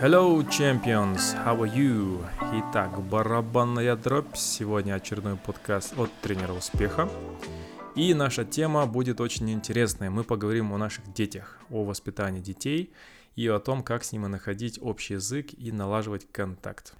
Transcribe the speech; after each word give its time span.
Hello, 0.00 0.40
champions! 0.48 1.34
How 1.44 1.60
are 1.60 1.74
you? 1.74 2.24
Итак, 2.52 3.02
барабанная 3.02 3.96
дробь. 3.96 4.36
Сегодня 4.36 4.94
очередной 4.94 5.34
подкаст 5.34 5.98
от 5.98 6.08
тренера 6.22 6.52
успеха. 6.52 7.08
И 7.96 8.14
наша 8.14 8.44
тема 8.44 8.86
будет 8.86 9.20
очень 9.20 9.50
интересная. 9.50 10.08
Мы 10.08 10.22
поговорим 10.22 10.72
о 10.72 10.78
наших 10.78 11.12
детях, 11.12 11.58
о 11.68 11.82
воспитании 11.82 12.40
детей 12.40 12.92
и 13.34 13.48
о 13.48 13.58
том, 13.58 13.82
как 13.82 14.04
с 14.04 14.12
ними 14.12 14.28
находить 14.28 14.78
общий 14.80 15.14
язык 15.14 15.48
и 15.58 15.72
налаживать 15.72 16.30
контакт. 16.30 16.94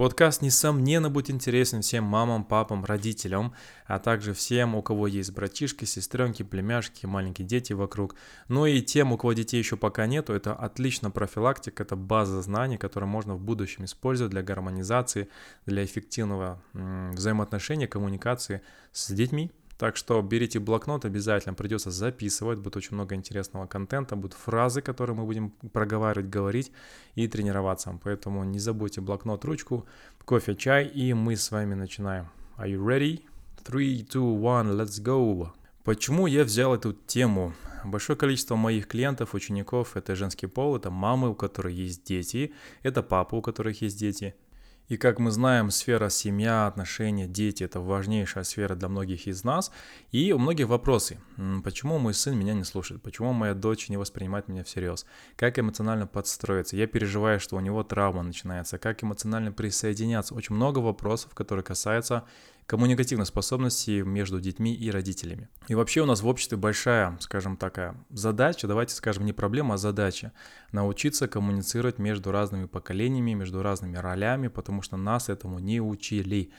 Подкаст, 0.00 0.40
несомненно, 0.40 1.10
будет 1.10 1.28
интересен 1.28 1.82
всем 1.82 2.04
мамам, 2.04 2.42
папам, 2.42 2.86
родителям, 2.86 3.52
а 3.84 3.98
также 3.98 4.32
всем, 4.32 4.74
у 4.74 4.80
кого 4.80 5.06
есть 5.06 5.30
братишки, 5.30 5.84
сестренки, 5.84 6.42
племяшки, 6.42 7.04
маленькие 7.04 7.46
дети 7.46 7.74
вокруг. 7.74 8.14
Ну 8.48 8.64
и 8.64 8.80
тем, 8.80 9.12
у 9.12 9.18
кого 9.18 9.34
детей 9.34 9.58
еще 9.58 9.76
пока 9.76 10.06
нету, 10.06 10.32
это 10.32 10.54
отлично 10.54 11.10
профилактика, 11.10 11.82
это 11.82 11.96
база 11.96 12.40
знаний, 12.40 12.78
которую 12.78 13.10
можно 13.10 13.34
в 13.34 13.42
будущем 13.42 13.84
использовать 13.84 14.30
для 14.30 14.42
гармонизации, 14.42 15.28
для 15.66 15.84
эффективного 15.84 16.62
взаимоотношения, 16.72 17.86
коммуникации 17.86 18.62
с 18.92 19.12
детьми, 19.12 19.52
так 19.80 19.96
что 19.96 20.20
берите 20.20 20.58
блокнот, 20.58 21.06
обязательно 21.06 21.54
придется 21.54 21.90
записывать, 21.90 22.58
будет 22.58 22.76
очень 22.76 22.96
много 22.96 23.14
интересного 23.14 23.66
контента, 23.66 24.14
будут 24.14 24.34
фразы, 24.34 24.82
которые 24.82 25.16
мы 25.16 25.24
будем 25.24 25.52
проговаривать, 25.72 26.28
говорить 26.28 26.70
и 27.14 27.26
тренироваться. 27.26 27.98
Поэтому 28.04 28.44
не 28.44 28.58
забудьте 28.58 29.00
блокнот, 29.00 29.42
ручку, 29.46 29.86
кофе, 30.26 30.54
чай, 30.54 30.86
и 30.86 31.14
мы 31.14 31.34
с 31.34 31.50
вами 31.50 31.72
начинаем. 31.72 32.28
Are 32.58 32.68
you 32.68 32.84
ready? 32.84 33.22
3, 33.64 34.06
2, 34.12 34.60
1, 34.60 34.72
let's 34.72 35.02
go! 35.02 35.48
Почему 35.82 36.26
я 36.26 36.44
взял 36.44 36.74
эту 36.74 36.92
тему? 36.92 37.54
Большое 37.82 38.18
количество 38.18 38.56
моих 38.56 38.86
клиентов, 38.86 39.32
учеников– 39.32 39.92
это 39.96 40.14
женский 40.14 40.46
пол, 40.46 40.76
это 40.76 40.90
мамы, 40.90 41.30
у 41.30 41.34
которых 41.34 41.72
есть 41.72 42.04
дети, 42.04 42.52
это 42.82 43.02
папы, 43.02 43.36
у 43.36 43.40
которых 43.40 43.80
есть 43.80 43.98
дети– 43.98 44.34
и 44.90 44.96
как 44.96 45.20
мы 45.20 45.30
знаем, 45.30 45.70
сфера 45.70 46.08
семья, 46.08 46.66
отношения, 46.66 47.28
дети– 47.28 47.62
это 47.64 47.78
важнейшая 47.78 48.42
сфера 48.42 48.74
для 48.74 48.88
многих 48.88 49.28
из 49.28 49.44
нас. 49.44 49.70
И 50.10 50.32
у 50.32 50.38
многих 50.38 50.66
вопросы. 50.66 51.20
Почему 51.62 52.00
мой 52.00 52.12
сын 52.12 52.36
меня 52.36 52.54
не 52.54 52.64
слушает? 52.64 53.00
Почему 53.00 53.32
моя 53.32 53.54
дочь 53.54 53.88
не 53.88 53.96
воспринимает 53.96 54.48
меня 54.48 54.64
всерьез? 54.64 55.06
Как 55.36 55.60
эмоционально 55.60 56.08
подстроиться? 56.08 56.76
Я 56.76 56.88
переживаю, 56.88 57.38
что 57.38 57.54
у 57.54 57.60
него 57.60 57.84
травма 57.84 58.24
начинается. 58.24 58.78
Как 58.78 59.04
эмоционально 59.04 59.52
присоединяться? 59.52 60.34
Очень 60.34 60.56
много 60.56 60.80
вопросов, 60.80 61.34
которые 61.34 61.62
касаются 61.62 62.24
коммуникативной 62.70 63.26
способности 63.26 64.02
между 64.02 64.40
детьми 64.40 64.72
и 64.72 64.92
родителями. 64.92 65.48
И 65.66 65.74
вообще 65.74 66.02
у 66.02 66.06
нас 66.06 66.22
в 66.22 66.28
обществе 66.28 66.56
большая, 66.56 67.16
скажем 67.18 67.56
такая, 67.56 67.96
задача, 68.10 68.68
давайте 68.68 68.94
скажем 68.94 69.24
не 69.24 69.32
проблема, 69.32 69.74
а 69.74 69.76
задача, 69.76 70.30
научиться 70.70 71.26
коммуницировать 71.26 71.98
между 71.98 72.30
разными 72.30 72.66
поколениями, 72.66 73.32
между 73.32 73.64
разными 73.64 73.96
ролями, 73.96 74.46
потому 74.46 74.82
что 74.82 74.96
нас 74.96 75.28
этому 75.28 75.58
не 75.58 75.80
учили. 75.80 76.52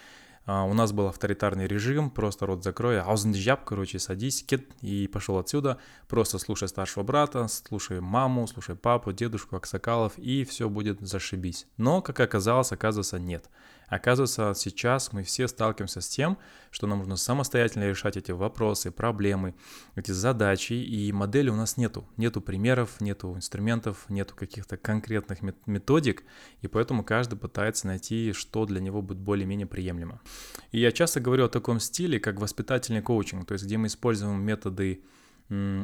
А, 0.45 0.65
у 0.65 0.73
нас 0.73 0.91
был 0.91 1.07
авторитарный 1.07 1.65
режим, 1.65 2.09
просто 2.09 2.45
рот 2.45 2.61
закрой, 2.61 2.99
аузнджаб, 2.99 3.63
короче, 3.63 3.97
садись, 3.97 4.43
кет, 4.43 4.65
и 4.81 5.07
пошел 5.07 5.37
отсюда, 5.37 5.77
просто 6.09 6.39
слушай 6.39 6.67
старшего 6.67 7.03
брата, 7.03 7.47
слушай 7.47 8.01
маму, 8.01 8.47
слушай 8.47 8.75
папу, 8.75 9.13
дедушку, 9.13 9.55
аксакалов, 9.55 10.17
и 10.17 10.43
все 10.43 10.67
будет 10.67 10.99
зашибись. 10.99 11.67
Но, 11.77 12.01
как 12.01 12.19
оказалось, 12.19 12.73
оказывается, 12.73 13.17
нет. 13.17 13.49
Оказывается, 13.91 14.53
сейчас 14.55 15.11
мы 15.11 15.23
все 15.23 15.49
сталкиваемся 15.49 15.99
с 15.99 16.07
тем, 16.07 16.37
что 16.71 16.87
нам 16.87 16.99
нужно 16.99 17.17
самостоятельно 17.17 17.89
решать 17.89 18.15
эти 18.15 18.31
вопросы, 18.31 18.89
проблемы, 18.89 19.53
эти 19.95 20.11
задачи, 20.11 20.71
и 20.71 21.11
модели 21.11 21.49
у 21.49 21.57
нас 21.57 21.75
нету. 21.75 22.07
Нету 22.15 22.39
примеров, 22.39 23.01
нету 23.01 23.35
инструментов, 23.35 24.05
нету 24.07 24.33
каких-то 24.33 24.77
конкретных 24.77 25.39
методик, 25.65 26.23
и 26.61 26.69
поэтому 26.69 27.03
каждый 27.03 27.37
пытается 27.37 27.85
найти, 27.85 28.31
что 28.31 28.65
для 28.65 28.79
него 28.79 29.01
будет 29.01 29.19
более-менее 29.19 29.67
приемлемо. 29.67 30.21
И 30.71 30.79
я 30.79 30.93
часто 30.93 31.19
говорю 31.19 31.43
о 31.43 31.49
таком 31.49 31.81
стиле, 31.81 32.17
как 32.21 32.39
воспитательный 32.39 33.01
коучинг, 33.01 33.45
то 33.45 33.55
есть 33.55 33.65
где 33.65 33.77
мы 33.77 33.87
используем 33.87 34.41
методы 34.41 35.03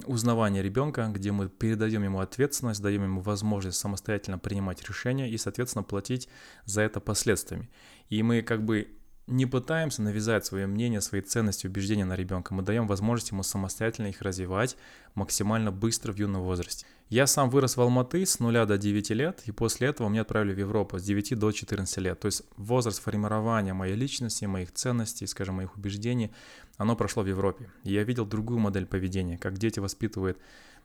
узнавания 0.05 0.63
ребенка, 0.63 1.07
где 1.13 1.33
мы 1.33 1.49
передаем 1.49 2.01
ему 2.01 2.21
ответственность, 2.21 2.81
даем 2.81 3.03
ему 3.03 3.19
возможность 3.19 3.77
самостоятельно 3.77 4.39
принимать 4.39 4.87
решения 4.87 5.29
и, 5.29 5.37
соответственно, 5.37 5.83
платить 5.83 6.29
за 6.63 6.81
это 6.81 7.01
последствиями. 7.01 7.69
И 8.09 8.23
мы 8.23 8.41
как 8.41 8.63
бы 8.63 8.97
не 9.27 9.45
пытаемся 9.45 10.01
навязать 10.01 10.45
свое 10.45 10.67
мнение, 10.67 11.01
свои 11.01 11.19
ценности, 11.21 11.67
убеждения 11.67 12.05
на 12.05 12.15
ребенка. 12.15 12.53
Мы 12.53 12.63
даем 12.63 12.87
возможность 12.87 13.31
ему 13.31 13.43
самостоятельно 13.43 14.07
их 14.07 14.21
развивать 14.21 14.77
максимально 15.15 15.71
быстро 15.71 16.13
в 16.13 16.17
юном 16.17 16.43
возрасте. 16.43 16.85
Я 17.09 17.27
сам 17.27 17.49
вырос 17.49 17.75
в 17.75 17.81
Алматы 17.81 18.25
с 18.25 18.39
0 18.39 18.65
до 18.65 18.77
9 18.77 19.09
лет, 19.11 19.43
и 19.45 19.51
после 19.51 19.89
этого 19.89 20.07
меня 20.07 20.21
отправили 20.21 20.53
в 20.53 20.59
Европу 20.59 20.97
с 20.97 21.03
9 21.03 21.37
до 21.37 21.51
14 21.51 21.97
лет. 21.97 22.19
То 22.19 22.27
есть 22.27 22.43
возраст 22.55 23.01
формирования 23.01 23.73
моей 23.73 23.95
личности, 23.95 24.45
моих 24.45 24.71
ценностей, 24.71 25.27
скажем, 25.27 25.55
моих 25.55 25.75
убеждений, 25.75 26.31
оно 26.77 26.95
прошло 26.95 27.23
в 27.23 27.27
Европе. 27.27 27.69
И 27.83 27.91
я 27.91 28.03
видел 28.03 28.25
другую 28.25 28.59
модель 28.59 28.85
поведения, 28.85 29.37
как 29.37 29.57
дети 29.57 29.79
воспитывают 29.79 30.37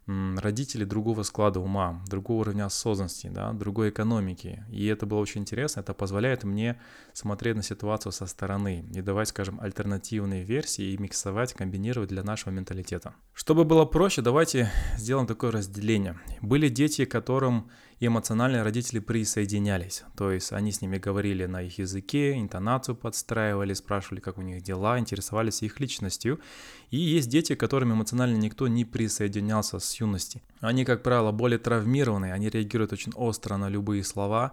родители 0.07 0.85
другого 0.85 1.23
склада 1.23 1.61
ума, 1.61 2.03
другого 2.09 2.41
уровня 2.41 2.67
осознанности, 2.67 3.29
да, 3.29 3.53
другой 3.53 3.91
экономики. 3.91 4.65
И 4.71 4.87
это 4.87 5.07
было 5.07 5.19
очень 5.19 5.43
интересно, 5.43 5.81
это 5.81 5.95
позволяет 5.95 6.45
мне 6.45 6.81
смотреть 7.13 7.57
на 7.57 7.63
ситуацию 7.63 8.13
со 8.13 8.27
стороны 8.27 8.85
и 8.93 9.01
давать, 9.01 9.29
скажем, 9.29 9.61
альтернативные 9.61 10.43
версии 10.45 10.93
и 10.93 10.99
миксовать, 10.99 11.55
комбинировать 11.55 12.09
для 12.09 12.23
нашего 12.23 12.53
менталитета. 12.53 13.15
Чтобы 13.33 13.65
было 13.65 13.85
проще, 13.85 14.23
давайте 14.23 14.71
сделаем 14.97 15.27
такое 15.27 15.53
разделение. 15.53 16.19
Были 16.41 16.69
дети, 16.69 17.05
которым 17.05 17.71
эмоционально 18.07 18.65
родители 18.65 18.99
присоединялись. 18.99 20.05
То 20.17 20.31
есть 20.31 20.53
они 20.53 20.73
с 20.73 20.81
ними 20.81 20.99
говорили 20.99 21.47
на 21.47 21.63
их 21.63 21.79
языке, 21.79 22.39
интонацию 22.39 22.97
подстраивали, 22.97 23.75
спрашивали, 23.75 24.21
как 24.21 24.39
у 24.39 24.43
них 24.43 24.63
дела, 24.63 24.99
интересовались 24.99 25.63
их 25.63 25.79
личностью. 25.81 26.41
И 26.91 26.97
есть 26.97 27.29
дети, 27.29 27.55
которым 27.55 27.93
эмоционально 27.93 28.37
никто 28.37 28.69
не 28.69 28.85
присоединялся 28.85 29.79
с 29.79 29.95
юности. 30.01 30.43
Они, 30.61 30.85
как 30.85 31.03
правило, 31.03 31.33
более 31.33 31.59
травмированные, 31.59 32.33
они 32.33 32.49
реагируют 32.49 32.93
очень 32.93 33.13
остро 33.15 33.57
на 33.57 33.69
любые 33.69 34.05
слова, 34.05 34.53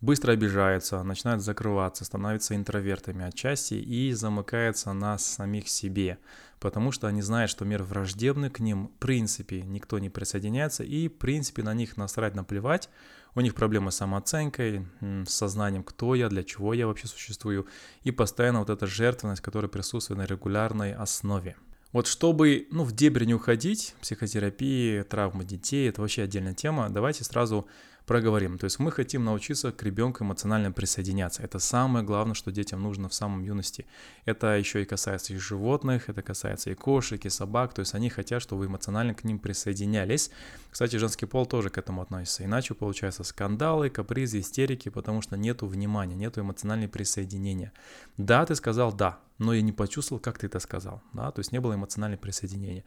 быстро 0.00 0.32
обижаются, 0.32 1.02
начинают 1.02 1.42
закрываться, 1.42 2.04
становятся 2.04 2.54
интровертами 2.54 3.24
отчасти 3.24 3.74
и 3.74 4.12
замыкаются 4.12 4.92
на 4.92 5.18
самих 5.18 5.68
себе, 5.68 6.18
потому 6.60 6.92
что 6.92 7.06
они 7.06 7.22
знают, 7.22 7.50
что 7.50 7.64
мир 7.64 7.82
враждебный 7.82 8.50
к 8.50 8.60
ним, 8.60 8.88
в 8.88 8.98
принципе, 8.98 9.62
никто 9.62 9.98
не 9.98 10.10
присоединяется, 10.10 10.84
и, 10.84 11.08
в 11.08 11.18
принципе, 11.18 11.62
на 11.62 11.74
них 11.74 11.96
насрать, 11.96 12.34
наплевать, 12.34 12.88
у 13.34 13.40
них 13.40 13.54
проблемы 13.54 13.92
с 13.92 13.96
самооценкой, 13.96 14.86
с 15.00 15.30
сознанием, 15.30 15.84
кто 15.84 16.14
я, 16.14 16.28
для 16.28 16.42
чего 16.42 16.74
я 16.74 16.86
вообще 16.86 17.06
существую, 17.06 17.66
и 18.02 18.10
постоянно 18.10 18.60
вот 18.60 18.70
эта 18.70 18.86
жертвенность, 18.86 19.42
которая 19.42 19.68
присутствует 19.68 20.18
на 20.18 20.26
регулярной 20.26 20.94
основе. 20.94 21.56
Вот 21.92 22.06
чтобы, 22.06 22.66
ну, 22.70 22.84
в 22.84 22.92
дебри 22.92 23.24
не 23.24 23.34
уходить, 23.34 23.94
психотерапии, 24.00 25.02
травмы 25.02 25.44
детей, 25.44 25.88
это 25.88 26.02
вообще 26.02 26.22
отдельная 26.22 26.54
тема, 26.54 26.90
давайте 26.90 27.24
сразу 27.24 27.66
проговорим. 28.08 28.58
То 28.58 28.64
есть 28.64 28.78
мы 28.78 28.90
хотим 28.90 29.24
научиться 29.24 29.70
к 29.70 29.82
ребенку 29.82 30.24
эмоционально 30.24 30.72
присоединяться. 30.72 31.42
Это 31.42 31.58
самое 31.58 32.04
главное, 32.04 32.34
что 32.34 32.50
детям 32.50 32.82
нужно 32.82 33.08
в 33.08 33.14
самом 33.14 33.44
юности. 33.44 33.86
Это 34.24 34.56
еще 34.56 34.82
и 34.82 34.86
касается 34.86 35.34
и 35.34 35.36
животных, 35.36 36.08
это 36.08 36.22
касается 36.22 36.70
и 36.70 36.74
кошек, 36.74 37.24
и 37.24 37.28
собак. 37.28 37.74
То 37.74 37.80
есть 37.80 37.94
они 37.94 38.08
хотят, 38.08 38.42
чтобы 38.42 38.60
вы 38.60 38.66
эмоционально 38.66 39.14
к 39.14 39.24
ним 39.24 39.38
присоединялись. 39.38 40.30
Кстати, 40.70 40.96
женский 40.96 41.26
пол 41.26 41.44
тоже 41.46 41.68
к 41.68 41.78
этому 41.78 42.00
относится. 42.00 42.44
Иначе 42.44 42.74
получаются 42.74 43.24
скандалы, 43.24 43.90
капризы, 43.90 44.40
истерики, 44.40 44.88
потому 44.88 45.20
что 45.20 45.36
нету 45.36 45.66
внимания, 45.66 46.14
нету 46.14 46.40
эмоционального 46.40 46.90
присоединения. 46.90 47.72
Да, 48.16 48.46
ты 48.46 48.54
сказал 48.54 48.92
да, 48.92 49.20
но 49.38 49.54
я 49.54 49.62
не 49.62 49.72
почувствовал, 49.72 50.20
как 50.20 50.38
ты 50.38 50.46
это 50.46 50.60
сказал. 50.60 51.02
Да? 51.12 51.30
То 51.30 51.40
есть 51.40 51.52
не 51.52 51.60
было 51.60 51.74
эмоционального 51.74 52.20
присоединения. 52.20 52.84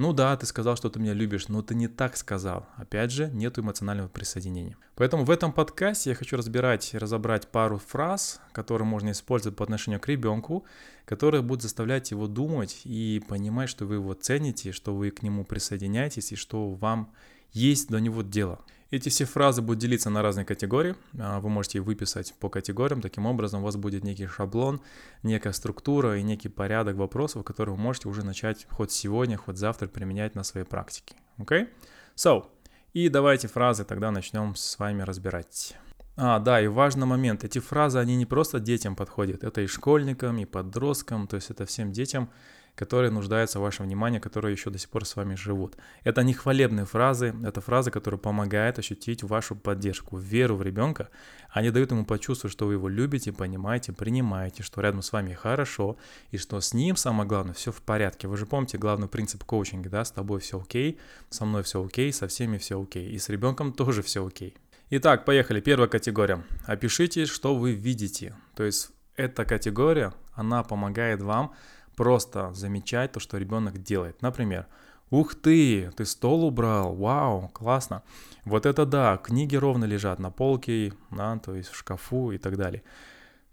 Ну 0.00 0.14
да, 0.14 0.34
ты 0.34 0.46
сказал, 0.46 0.76
что 0.76 0.88
ты 0.88 0.98
меня 0.98 1.12
любишь, 1.12 1.48
но 1.48 1.60
ты 1.60 1.74
не 1.74 1.86
так 1.86 2.16
сказал. 2.16 2.66
Опять 2.76 3.10
же, 3.10 3.28
нет 3.34 3.58
эмоционального 3.58 4.08
присоединения. 4.08 4.78
Поэтому 4.94 5.24
в 5.24 5.30
этом 5.30 5.52
подкасте 5.52 6.08
я 6.08 6.16
хочу 6.16 6.38
разбирать, 6.38 6.94
разобрать 6.94 7.48
пару 7.48 7.76
фраз, 7.76 8.40
которые 8.52 8.86
можно 8.86 9.10
использовать 9.10 9.58
по 9.58 9.64
отношению 9.64 10.00
к 10.00 10.08
ребенку, 10.08 10.64
которые 11.04 11.42
будут 11.42 11.62
заставлять 11.62 12.12
его 12.12 12.28
думать 12.28 12.80
и 12.84 13.22
понимать, 13.28 13.68
что 13.68 13.84
вы 13.84 13.96
его 13.96 14.14
цените, 14.14 14.72
что 14.72 14.94
вы 14.94 15.10
к 15.10 15.22
нему 15.22 15.44
присоединяетесь 15.44 16.32
и 16.32 16.36
что 16.36 16.70
вам 16.70 17.12
есть 17.52 17.88
до 17.88 17.98
него 17.98 18.22
дело. 18.22 18.60
Эти 18.90 19.08
все 19.08 19.24
фразы 19.24 19.62
будут 19.62 19.78
делиться 19.78 20.10
на 20.10 20.20
разные 20.20 20.44
категории. 20.44 20.96
А, 21.18 21.40
вы 21.40 21.48
можете 21.48 21.78
их 21.78 21.84
выписать 21.84 22.34
по 22.40 22.48
категориям. 22.48 23.00
Таким 23.00 23.26
образом, 23.26 23.60
у 23.60 23.64
вас 23.64 23.76
будет 23.76 24.02
некий 24.02 24.26
шаблон, 24.26 24.80
некая 25.22 25.52
структура 25.52 26.18
и 26.18 26.22
некий 26.22 26.48
порядок 26.48 26.96
вопросов, 26.96 27.44
которые 27.44 27.76
вы 27.76 27.80
можете 27.80 28.08
уже 28.08 28.24
начать 28.24 28.66
хоть 28.70 28.90
сегодня, 28.90 29.36
хоть 29.36 29.56
завтра 29.56 29.86
применять 29.86 30.34
на 30.34 30.42
своей 30.42 30.66
практике. 30.66 31.14
Окей? 31.38 31.62
Okay? 31.62 31.68
So, 32.16 32.46
и 32.92 33.08
давайте 33.08 33.46
фразы 33.46 33.84
тогда 33.84 34.10
начнем 34.10 34.56
с 34.56 34.76
вами 34.78 35.02
разбирать. 35.02 35.76
А, 36.16 36.40
да, 36.40 36.60
и 36.60 36.66
важный 36.66 37.06
момент. 37.06 37.44
Эти 37.44 37.60
фразы, 37.60 37.98
они 37.98 38.16
не 38.16 38.26
просто 38.26 38.58
детям 38.58 38.96
подходят, 38.96 39.44
это 39.44 39.60
и 39.60 39.66
школьникам, 39.68 40.38
и 40.38 40.44
подросткам, 40.44 41.28
то 41.28 41.36
есть 41.36 41.50
это 41.50 41.64
всем 41.64 41.92
детям, 41.92 42.28
которые 42.74 43.10
нуждаются 43.10 43.58
в 43.58 43.62
вашем 43.62 43.86
внимании, 43.86 44.18
которые 44.18 44.52
еще 44.52 44.70
до 44.70 44.78
сих 44.78 44.88
пор 44.90 45.04
с 45.04 45.16
вами 45.16 45.34
живут. 45.34 45.76
Это 46.04 46.22
не 46.22 46.32
хвалебные 46.32 46.86
фразы, 46.86 47.34
это 47.44 47.60
фразы, 47.60 47.90
которые 47.90 48.18
помогают 48.18 48.78
ощутить 48.78 49.22
вашу 49.22 49.56
поддержку, 49.56 50.16
веру 50.16 50.56
в 50.56 50.62
ребенка. 50.62 51.08
Они 51.50 51.70
дают 51.70 51.90
ему 51.90 52.04
почувствовать, 52.04 52.52
что 52.52 52.66
вы 52.66 52.74
его 52.74 52.88
любите, 52.88 53.32
понимаете, 53.32 53.92
принимаете, 53.92 54.62
что 54.62 54.80
рядом 54.80 55.02
с 55.02 55.12
вами 55.12 55.34
хорошо, 55.34 55.96
и 56.30 56.38
что 56.38 56.60
с 56.60 56.72
ним, 56.74 56.96
самое 56.96 57.28
главное, 57.28 57.54
все 57.54 57.72
в 57.72 57.82
порядке. 57.82 58.28
Вы 58.28 58.36
же 58.36 58.46
помните 58.46 58.78
главный 58.78 59.08
принцип 59.08 59.44
коучинга, 59.44 59.90
да, 59.90 60.04
с 60.04 60.10
тобой 60.10 60.40
все 60.40 60.60
окей, 60.60 60.98
со 61.28 61.44
мной 61.44 61.62
все 61.62 61.84
окей, 61.84 62.12
со 62.12 62.28
всеми 62.28 62.58
все 62.58 62.80
окей, 62.80 63.10
и 63.10 63.18
с 63.18 63.28
ребенком 63.28 63.72
тоже 63.72 64.02
все 64.02 64.26
окей. 64.26 64.56
Итак, 64.92 65.24
поехали. 65.24 65.60
Первая 65.60 65.88
категория. 65.88 66.42
Опишите, 66.66 67.24
что 67.26 67.54
вы 67.54 67.74
видите. 67.74 68.34
То 68.56 68.64
есть 68.64 68.90
эта 69.14 69.44
категория, 69.44 70.12
она 70.34 70.64
помогает 70.64 71.22
вам 71.22 71.54
просто 72.00 72.50
замечать 72.54 73.12
то, 73.12 73.20
что 73.20 73.36
ребенок 73.36 73.82
делает. 73.82 74.22
Например, 74.22 74.66
Ух 75.10 75.34
ты, 75.34 75.90
ты 75.96 76.06
стол 76.06 76.44
убрал, 76.44 76.94
вау, 76.94 77.50
классно. 77.52 78.02
Вот 78.46 78.64
это 78.64 78.86
да, 78.86 79.18
книги 79.18 79.54
ровно 79.56 79.84
лежат 79.84 80.18
на 80.18 80.30
полке, 80.30 80.94
да, 81.10 81.38
то 81.38 81.54
есть 81.54 81.68
в 81.68 81.76
шкафу 81.76 82.30
и 82.30 82.38
так 82.38 82.56
далее. 82.56 82.82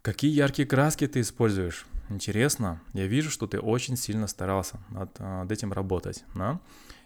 Какие 0.01 0.31
яркие 0.31 0.65
краски 0.65 1.07
ты 1.07 1.19
используешь? 1.19 1.85
Интересно, 2.09 2.79
я 2.93 3.07
вижу, 3.07 3.31
что 3.31 3.47
ты 3.47 3.59
очень 3.59 3.97
сильно 3.97 4.27
старался 4.27 4.79
над, 4.91 5.19
над 5.19 5.51
этим 5.51 5.73
работать, 5.73 6.23
да? 6.33 6.61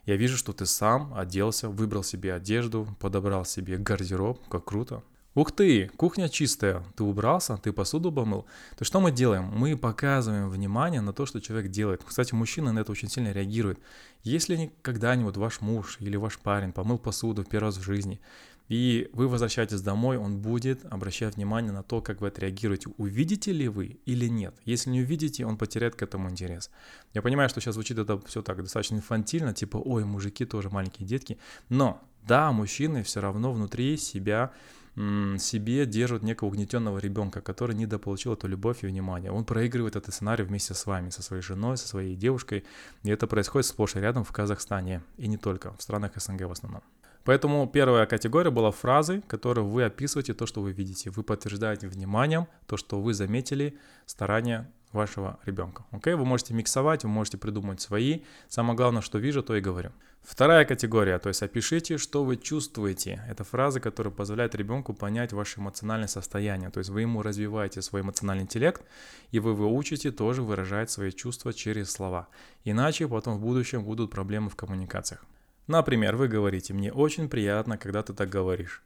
Я 0.06 0.18
вижу, 0.18 0.38
что 0.38 0.54
ты 0.54 0.68
сам 0.68 1.12
оделся, 1.16 1.70
выбрал 1.70 2.04
себе 2.04 2.36
одежду, 2.36 2.88
подобрал 3.00 3.46
себе 3.46 3.78
гардероб, 3.78 4.48
как 4.48 4.66
круто. 4.66 5.02
Ух 5.34 5.54
ты, 5.54 5.88
кухня 5.96 6.28
чистая, 6.28 6.84
ты 6.98 7.04
убрался, 7.04 7.56
ты 7.56 7.72
посуду 7.72 8.12
помыл. 8.12 8.46
То 8.78 8.84
что 8.84 9.00
мы 9.00 9.12
делаем? 9.12 9.46
Мы 9.46 9.78
показываем 9.78 10.50
внимание 10.50 11.00
на 11.00 11.14
то, 11.14 11.26
что 11.26 11.40
человек 11.40 11.72
делает. 11.72 12.04
Кстати, 12.04 12.34
мужчины 12.34 12.74
на 12.74 12.80
это 12.80 12.92
очень 12.92 13.08
сильно 13.08 13.32
реагируют. 13.32 13.80
Если 14.24 14.74
когда-нибудь 14.82 15.38
ваш 15.38 15.62
муж 15.62 15.96
или 16.02 16.18
ваш 16.18 16.38
парень 16.38 16.74
помыл 16.74 16.98
посуду 16.98 17.44
в 17.44 17.48
первый 17.48 17.68
раз 17.68 17.78
в 17.78 17.82
жизни, 17.82 18.20
и 18.68 19.10
вы 19.14 19.30
возвращаетесь 19.30 19.82
домой, 19.82 20.18
он 20.18 20.38
будет 20.38 20.86
обращать 20.86 21.38
внимание 21.38 21.72
на 21.72 21.84
то, 21.84 22.02
как 22.02 22.20
вы 22.20 22.28
отреагируете. 22.28 22.90
Увидите 22.98 23.54
ли 23.54 23.70
вы 23.70 24.00
или 24.06 24.28
нет? 24.28 24.56
Если 24.66 24.90
не 24.90 25.02
увидите, 25.02 25.46
он 25.46 25.58
потеряет 25.58 25.96
к 25.96 26.02
этому 26.02 26.30
интерес. 26.30 26.70
Я 27.14 27.22
понимаю, 27.22 27.48
что 27.48 27.62
сейчас 27.62 27.76
звучит 27.76 27.98
это 27.98 28.20
все 28.28 28.42
так 28.42 28.62
достаточно 28.62 28.96
инфантильно, 28.96 29.54
типа, 29.54 29.78
ой, 29.78 30.04
мужики 30.04 30.44
тоже 30.44 30.70
маленькие 30.70 31.08
детки. 31.08 31.38
Но 31.70 32.02
да, 32.28 32.52
мужчины 32.52 33.04
все 33.04 33.22
равно 33.22 33.52
внутри 33.52 33.98
себя 33.98 34.52
себе 34.96 35.86
держат 35.86 36.22
некого 36.22 36.50
угнетенного 36.50 36.98
ребенка, 36.98 37.42
который 37.42 37.76
недополучил 37.76 38.34
эту 38.34 38.48
любовь 38.48 38.84
и 38.84 38.88
внимание. 38.88 39.32
Он 39.32 39.46
проигрывает 39.46 39.96
этот 39.96 40.14
сценарий 40.14 40.44
вместе 40.44 40.74
с 40.74 40.86
вами, 40.86 41.10
со 41.10 41.24
своей 41.24 41.42
женой, 41.42 41.78
со 41.78 41.88
своей 41.88 42.16
девушкой. 42.16 42.66
И 43.04 43.10
это 43.10 43.28
происходит 43.28 43.68
сплошь 43.68 43.96
и 43.96 44.00
рядом 44.00 44.24
в 44.24 44.32
Казахстане. 44.32 45.02
И 45.18 45.28
не 45.28 45.38
только, 45.38 45.74
в 45.78 45.82
странах 45.82 46.12
СНГ 46.16 46.42
в 46.42 46.52
основном. 46.52 46.82
Поэтому 47.24 47.68
первая 47.68 48.06
категория 48.06 48.50
была 48.50 48.72
фразы, 48.72 49.22
которые 49.28 49.64
вы 49.64 49.84
описываете 49.84 50.34
то, 50.34 50.46
что 50.46 50.62
вы 50.62 50.72
видите. 50.72 51.12
Вы 51.12 51.24
подтверждаете 51.24 51.88
вниманием 51.88 52.48
то, 52.66 52.78
что 52.78 53.00
вы 53.00 53.14
заметили 53.14 53.78
старания 54.06 54.72
вашего 54.94 55.40
ребенка. 55.46 55.86
Окей, 55.92 56.14
вы 56.14 56.26
можете 56.26 56.54
миксовать, 56.54 57.04
вы 57.04 57.10
можете 57.10 57.38
придумать 57.38 57.82
свои. 57.82 58.22
Самое 58.48 58.76
главное, 58.76 59.02
что 59.02 59.18
вижу, 59.18 59.44
то 59.44 59.56
и 59.56 59.62
говорю. 59.62 59.92
Вторая 60.22 60.66
категория, 60.66 61.18
то 61.18 61.30
есть 61.30 61.42
опишите, 61.42 61.98
что 61.98 62.24
вы 62.24 62.38
чувствуете. 62.38 63.24
Это 63.28 63.44
фразы, 63.44 63.80
которые 63.80 64.14
позволяют 64.14 64.54
ребенку 64.54 64.94
понять 64.94 65.34
ваше 65.34 65.60
эмоциональное 65.60 66.08
состояние. 66.08 66.70
То 66.70 66.78
есть 66.78 66.92
вы 66.92 67.02
ему 67.02 67.24
развиваете 67.24 67.82
свой 67.82 68.02
эмоциональный 68.02 68.44
интеллект, 68.44 68.84
и 69.32 69.40
вы 69.40 69.52
его 69.52 69.76
учите 69.76 70.12
тоже 70.12 70.44
выражать 70.44 70.92
свои 70.92 71.12
чувства 71.12 71.54
через 71.54 71.92
слова. 71.92 72.28
Иначе 72.66 73.08
потом 73.08 73.38
в 73.38 73.42
будущем 73.42 73.84
будут 73.84 74.12
проблемы 74.12 74.50
в 74.50 74.56
коммуникациях. 74.56 75.26
Например, 75.68 76.16
вы 76.16 76.28
говорите, 76.28 76.74
мне 76.74 76.94
очень 76.94 77.28
приятно, 77.28 77.78
когда 77.78 78.04
ты 78.04 78.14
так 78.14 78.30
говоришь. 78.30 78.84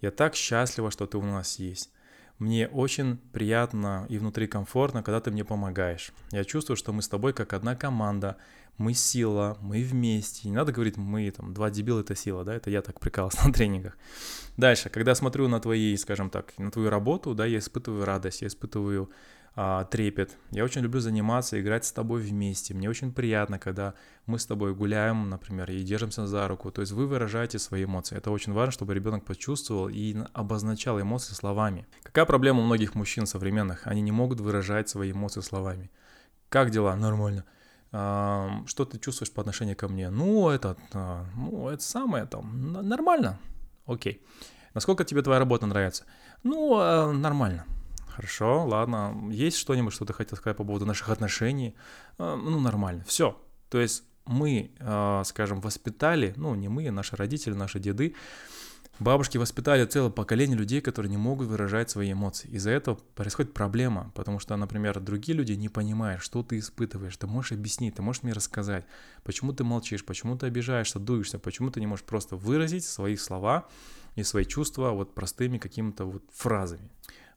Я 0.00 0.10
так 0.10 0.34
счастлива, 0.34 0.90
что 0.90 1.06
ты 1.06 1.16
у 1.16 1.22
нас 1.22 1.58
есть. 1.58 1.90
Мне 2.38 2.66
очень 2.68 3.18
приятно 3.32 4.06
и 4.08 4.18
внутри 4.18 4.46
комфортно, 4.46 5.02
когда 5.02 5.20
ты 5.20 5.30
мне 5.30 5.44
помогаешь. 5.44 6.12
Я 6.32 6.44
чувствую, 6.44 6.76
что 6.76 6.92
мы 6.92 7.00
с 7.02 7.08
тобой 7.08 7.32
как 7.32 7.52
одна 7.52 7.76
команда, 7.76 8.36
мы 8.76 8.92
сила, 8.92 9.56
мы 9.60 9.82
вместе. 9.84 10.48
Не 10.48 10.54
надо 10.54 10.72
говорить, 10.72 10.96
мы 10.96 11.30
там, 11.30 11.54
два 11.54 11.70
дебила 11.70 12.00
это 12.00 12.16
сила, 12.16 12.44
да, 12.44 12.54
это 12.54 12.70
я 12.70 12.82
так 12.82 12.98
прикалывался 12.98 13.44
на 13.46 13.52
тренингах. 13.52 13.96
Дальше, 14.56 14.88
когда 14.88 15.14
смотрю 15.14 15.48
на 15.48 15.60
твои, 15.60 15.96
скажем 15.96 16.28
так, 16.28 16.52
на 16.58 16.70
твою 16.70 16.90
работу, 16.90 17.34
да, 17.34 17.46
я 17.46 17.58
испытываю 17.58 18.04
радость, 18.04 18.42
я 18.42 18.48
испытываю 18.48 19.10
а, 19.56 19.84
трепет. 19.84 20.36
Я 20.50 20.64
очень 20.64 20.80
люблю 20.80 21.00
заниматься, 21.00 21.60
играть 21.60 21.84
с 21.84 21.92
тобой 21.92 22.20
вместе. 22.22 22.74
Мне 22.74 22.90
очень 22.90 23.12
приятно, 23.12 23.58
когда 23.58 23.94
мы 24.26 24.38
с 24.38 24.46
тобой 24.46 24.74
гуляем, 24.74 25.28
например, 25.30 25.70
и 25.70 25.82
держимся 25.82 26.26
за 26.26 26.48
руку. 26.48 26.72
То 26.72 26.80
есть 26.80 26.92
вы 26.92 27.06
выражаете 27.06 27.58
свои 27.58 27.84
эмоции. 27.84 28.16
Это 28.16 28.30
очень 28.32 28.52
важно, 28.52 28.72
чтобы 28.72 28.94
ребенок 28.94 29.24
почувствовал 29.24 29.88
и 29.88 30.16
обозначал 30.32 31.00
эмоции 31.00 31.34
словами. 31.34 31.86
Какая 32.02 32.24
проблема 32.24 32.60
у 32.60 32.64
многих 32.64 32.94
мужчин 32.96 33.26
современных? 33.26 33.86
Они 33.86 34.02
не 34.02 34.12
могут 34.12 34.40
выражать 34.40 34.88
свои 34.88 35.12
эмоции 35.12 35.40
словами. 35.40 35.90
Как 36.48 36.70
дела? 36.70 36.96
Нормально. 36.96 37.44
А, 37.92 38.62
что 38.66 38.84
ты 38.84 38.98
чувствуешь 38.98 39.32
по 39.32 39.40
отношению 39.40 39.76
ко 39.76 39.86
мне? 39.86 40.10
Ну, 40.10 40.48
это, 40.48 40.76
а, 40.92 41.26
ну, 41.36 41.68
это 41.68 41.82
самое 41.82 42.26
там, 42.26 42.72
нормально. 42.72 43.38
Окей. 43.86 44.20
Насколько 44.74 45.04
тебе 45.04 45.22
твоя 45.22 45.38
работа 45.38 45.66
нравится? 45.66 46.04
Ну, 46.42 47.12
нормально. 47.12 47.66
Хорошо, 48.14 48.64
ладно. 48.64 49.28
Есть 49.30 49.56
что-нибудь, 49.56 49.92
что 49.92 50.04
ты 50.04 50.12
хотел 50.12 50.38
сказать 50.38 50.56
по 50.56 50.64
поводу 50.64 50.86
наших 50.86 51.08
отношений? 51.08 51.74
А, 52.16 52.36
ну, 52.36 52.60
нормально. 52.60 53.04
Все. 53.08 53.36
То 53.70 53.80
есть 53.80 54.04
мы, 54.24 54.70
а, 54.78 55.24
скажем, 55.24 55.60
воспитали, 55.60 56.32
ну, 56.36 56.54
не 56.54 56.68
мы, 56.68 56.88
наши 56.90 57.16
родители, 57.16 57.54
наши 57.54 57.80
деды, 57.80 58.14
бабушки 59.00 59.36
воспитали 59.36 59.84
целое 59.84 60.10
поколение 60.10 60.56
людей, 60.56 60.80
которые 60.80 61.10
не 61.10 61.16
могут 61.16 61.48
выражать 61.48 61.90
свои 61.90 62.12
эмоции. 62.12 62.48
Из-за 62.50 62.70
этого 62.70 63.00
происходит 63.16 63.52
проблема, 63.52 64.12
потому 64.14 64.38
что, 64.38 64.56
например, 64.56 65.00
другие 65.00 65.36
люди 65.36 65.54
не 65.54 65.68
понимают, 65.68 66.22
что 66.22 66.44
ты 66.44 66.60
испытываешь. 66.60 67.16
Ты 67.16 67.26
можешь 67.26 67.50
объяснить, 67.50 67.96
ты 67.96 68.02
можешь 68.02 68.22
мне 68.22 68.32
рассказать, 68.32 68.86
почему 69.24 69.52
ты 69.52 69.64
молчишь, 69.64 70.04
почему 70.04 70.38
ты 70.38 70.46
обижаешься, 70.46 71.00
дуешься, 71.00 71.40
почему 71.40 71.70
ты 71.70 71.80
не 71.80 71.86
можешь 71.86 72.04
просто 72.04 72.36
выразить 72.36 72.84
свои 72.84 73.16
слова 73.16 73.66
и 74.14 74.22
свои 74.22 74.44
чувства 74.44 74.90
вот 74.90 75.14
простыми 75.14 75.58
какими-то 75.58 76.04
вот 76.04 76.22
фразами. 76.32 76.88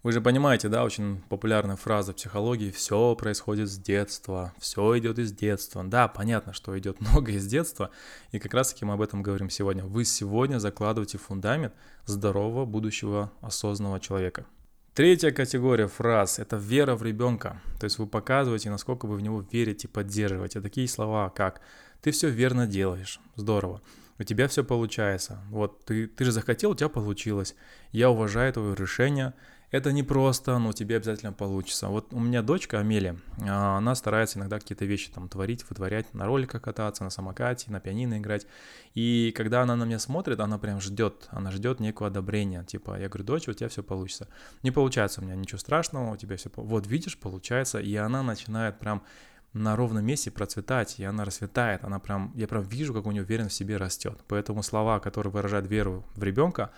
Вы 0.07 0.13
же 0.13 0.21
понимаете, 0.21 0.69
да, 0.69 0.85
очень 0.85 1.21
популярная 1.27 1.75
фраза 1.75 2.13
в 2.13 2.15
психологии 2.15 2.71
«все 2.71 3.13
происходит 3.15 3.67
с 3.67 3.77
детства», 3.77 4.53
«все 4.57 4.97
идет 4.97 5.19
из 5.19 5.33
детства». 5.33 5.83
Да, 5.83 6.07
понятно, 6.07 6.53
что 6.53 6.79
идет 6.79 7.01
много 7.01 7.33
из 7.33 7.45
детства, 7.45 7.91
и 8.31 8.39
как 8.39 8.53
раз-таки 8.53 8.85
мы 8.85 8.93
об 8.93 9.01
этом 9.01 9.21
говорим 9.21 9.49
сегодня. 9.49 9.83
Вы 9.83 10.05
сегодня 10.05 10.59
закладываете 10.59 11.17
фундамент 11.17 11.73
здорового 12.05 12.63
будущего 12.63 13.33
осознанного 13.41 13.99
человека. 13.99 14.45
Третья 14.93 15.31
категория 15.31 15.87
фраз– 15.87 16.39
это 16.39 16.55
вера 16.55 16.95
в 16.95 17.03
ребенка. 17.03 17.61
То 17.77 17.83
есть 17.83 17.97
вы 17.97 18.07
показываете, 18.07 18.69
насколько 18.69 19.07
вы 19.07 19.17
в 19.17 19.21
него 19.21 19.45
верите, 19.51 19.89
поддерживаете. 19.89 20.61
Такие 20.61 20.87
слова, 20.87 21.31
как 21.31 21.59
«ты 22.01 22.11
все 22.11 22.29
верно 22.29 22.65
делаешь», 22.65 23.19
здорово, 23.35 23.81
у 24.19 24.23
тебя 24.23 24.47
все 24.47 24.63
получается, 24.63 25.39
вот 25.49 25.85
ты, 25.85 26.07
ты 26.07 26.25
же 26.25 26.31
захотел, 26.31 26.71
у 26.71 26.75
тебя 26.75 26.89
получилось, 26.89 27.55
я 27.91 28.09
уважаю 28.09 28.51
твое 28.51 28.73
решение, 28.73 29.33
это 29.69 29.91
не 29.91 30.01
просто, 30.01 30.57
но 30.59 30.71
тебе 30.71 30.95
обязательно 30.95 31.33
получится. 31.33 31.89
Вот 31.89 32.13
у 32.13 32.19
меня 32.19 32.41
дочка 32.41 32.79
Амелия, 32.79 33.17
а, 33.41 33.77
она 33.77 33.95
старается 33.95 34.39
иногда 34.39 34.59
какие-то 34.59 34.85
вещи 34.85 35.11
там 35.11 35.27
творить, 35.27 35.69
вытворять, 35.69 36.13
на 36.13 36.25
роликах 36.25 36.61
кататься, 36.61 37.03
на 37.03 37.09
самокате, 37.09 37.69
на 37.69 37.81
пианино 37.81 38.17
играть. 38.17 38.47
И 38.93 39.33
когда 39.35 39.61
она 39.63 39.75
на 39.75 39.83
меня 39.83 39.99
смотрит, 39.99 40.39
она 40.39 40.57
прям 40.57 40.79
ждет, 40.79 41.27
она 41.31 41.51
ждет 41.51 41.81
некого 41.81 42.07
одобрения. 42.07 42.63
Типа, 42.63 42.97
я 42.99 43.09
говорю, 43.09 43.25
дочь, 43.25 43.47
у 43.49 43.53
тебя 43.53 43.67
все 43.67 43.83
получится. 43.83 44.29
Не 44.63 44.71
получается 44.71 45.19
у 45.19 45.25
меня 45.25 45.35
ничего 45.35 45.57
страшного, 45.57 46.13
у 46.13 46.17
тебя 46.17 46.37
все... 46.37 46.49
Вот 46.55 46.87
видишь, 46.87 47.17
получается. 47.17 47.79
И 47.79 47.93
она 47.95 48.23
начинает 48.23 48.79
прям 48.79 49.03
на 49.53 49.75
ровном 49.75 50.05
месте 50.05 50.31
процветать, 50.31 50.99
и 50.99 51.03
она 51.03 51.25
расцветает, 51.25 51.83
она 51.83 51.99
прям, 51.99 52.31
я 52.35 52.47
прям 52.47 52.63
вижу, 52.63 52.93
как 52.93 53.05
у 53.05 53.11
нее 53.11 53.23
уверенность 53.23 53.55
в 53.55 53.57
себе 53.57 53.77
растет. 53.77 54.19
Поэтому 54.27 54.63
слова, 54.63 54.99
которые 54.99 55.31
выражают 55.31 55.67
веру 55.67 56.05
в 56.15 56.23
ребенка, 56.23 56.71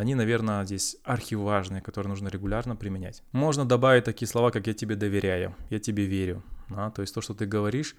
они, 0.00 0.14
наверное, 0.14 0.64
здесь 0.64 0.96
архиважные, 1.04 1.82
которые 1.82 2.10
нужно 2.10 2.28
регулярно 2.28 2.76
применять. 2.76 3.22
Можно 3.32 3.64
добавить 3.64 4.04
такие 4.04 4.28
слова, 4.28 4.50
как 4.50 4.66
«я 4.66 4.74
тебе 4.74 4.96
доверяю», 4.96 5.54
«я 5.70 5.78
тебе 5.78 6.04
верю». 6.04 6.42
Да? 6.68 6.90
То 6.90 7.02
есть 7.02 7.14
то, 7.14 7.20
что 7.20 7.34
ты 7.34 7.46
говоришь, 7.46 7.96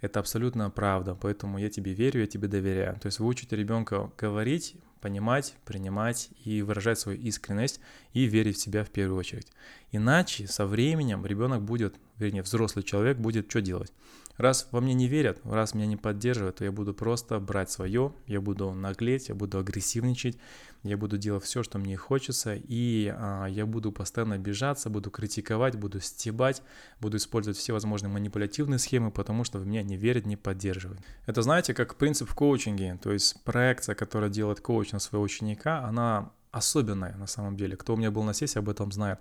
это 0.00 0.20
абсолютно 0.20 0.70
правда, 0.70 1.14
поэтому 1.14 1.58
я 1.58 1.70
тебе 1.70 1.92
верю, 1.92 2.20
я 2.20 2.26
тебе 2.26 2.48
доверяю. 2.48 2.98
То 3.00 3.06
есть 3.06 3.18
вы 3.18 3.26
учите 3.26 3.56
ребенка 3.56 4.10
говорить, 4.18 4.76
понимать, 5.00 5.54
принимать 5.64 6.30
и 6.44 6.62
выражать 6.62 6.98
свою 6.98 7.18
искренность 7.18 7.80
и 8.12 8.24
верить 8.24 8.56
в 8.56 8.62
себя 8.62 8.84
в 8.84 8.90
первую 8.90 9.18
очередь. 9.18 9.48
Иначе 9.92 10.46
со 10.46 10.66
временем 10.66 11.24
ребенок 11.24 11.62
будет, 11.62 11.96
вернее, 12.16 12.42
взрослый 12.42 12.84
человек 12.84 13.18
будет 13.18 13.50
что 13.50 13.60
делать? 13.60 13.92
Раз 14.38 14.68
во 14.70 14.80
мне 14.80 14.94
не 14.94 15.08
верят, 15.08 15.40
раз 15.44 15.74
меня 15.74 15.86
не 15.86 15.96
поддерживают, 15.96 16.56
то 16.56 16.64
я 16.64 16.70
буду 16.70 16.94
просто 16.94 17.40
брать 17.40 17.72
свое, 17.72 18.14
я 18.28 18.40
буду 18.40 18.72
наглеть, 18.72 19.28
я 19.28 19.34
буду 19.34 19.58
агрессивничать, 19.58 20.38
я 20.84 20.96
буду 20.96 21.18
делать 21.18 21.42
все, 21.42 21.64
что 21.64 21.78
мне 21.78 21.96
хочется, 21.96 22.54
и 22.54 23.12
а, 23.16 23.46
я 23.46 23.66
буду 23.66 23.90
постоянно 23.90 24.36
обижаться, 24.36 24.90
буду 24.90 25.10
критиковать, 25.10 25.74
буду 25.74 26.00
стебать, 26.00 26.62
буду 27.00 27.16
использовать 27.16 27.58
все 27.58 27.72
возможные 27.72 28.12
манипулятивные 28.12 28.78
схемы, 28.78 29.10
потому 29.10 29.42
что 29.42 29.58
в 29.58 29.66
меня 29.66 29.82
не 29.82 29.96
верят, 29.96 30.24
не 30.24 30.36
поддерживают. 30.36 31.00
Это, 31.26 31.42
знаете, 31.42 31.74
как 31.74 31.96
принцип 31.96 32.30
в 32.30 32.34
коучинге, 32.36 32.96
то 33.02 33.12
есть 33.12 33.42
проекция, 33.42 33.96
которая 33.96 34.30
делает 34.30 34.60
коуч 34.60 34.92
на 34.92 35.00
своего 35.00 35.24
ученика, 35.24 35.84
она 35.84 36.30
особенная 36.52 37.16
на 37.16 37.26
самом 37.26 37.56
деле. 37.56 37.76
Кто 37.76 37.94
у 37.94 37.96
меня 37.96 38.12
был 38.12 38.22
на 38.22 38.34
сессии, 38.34 38.58
об 38.58 38.68
этом 38.68 38.92
знает. 38.92 39.18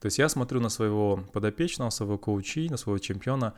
То 0.00 0.06
есть 0.06 0.18
я 0.18 0.28
смотрю 0.28 0.60
на 0.60 0.68
своего 0.68 1.24
подопечного, 1.32 1.90
своего 1.90 2.18
коучи, 2.18 2.68
на 2.70 2.76
своего 2.76 2.98
чемпиона 2.98 3.54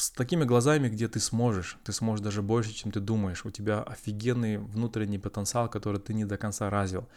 с 0.00 0.10
такими 0.10 0.44
глазами, 0.44 0.88
где 0.88 1.08
ты 1.08 1.20
сможешь. 1.20 1.76
Ты 1.84 1.92
сможешь 1.92 2.24
даже 2.24 2.42
больше, 2.42 2.72
чем 2.72 2.90
ты 2.90 3.00
думаешь. 3.00 3.44
У 3.44 3.50
тебя 3.50 3.82
офигенный 3.82 4.56
внутренний 4.56 5.18
потенциал, 5.18 5.68
который 5.68 6.00
ты 6.00 6.14
не 6.14 6.24
до 6.24 6.36
конца 6.36 6.70
развил. 6.70 7.08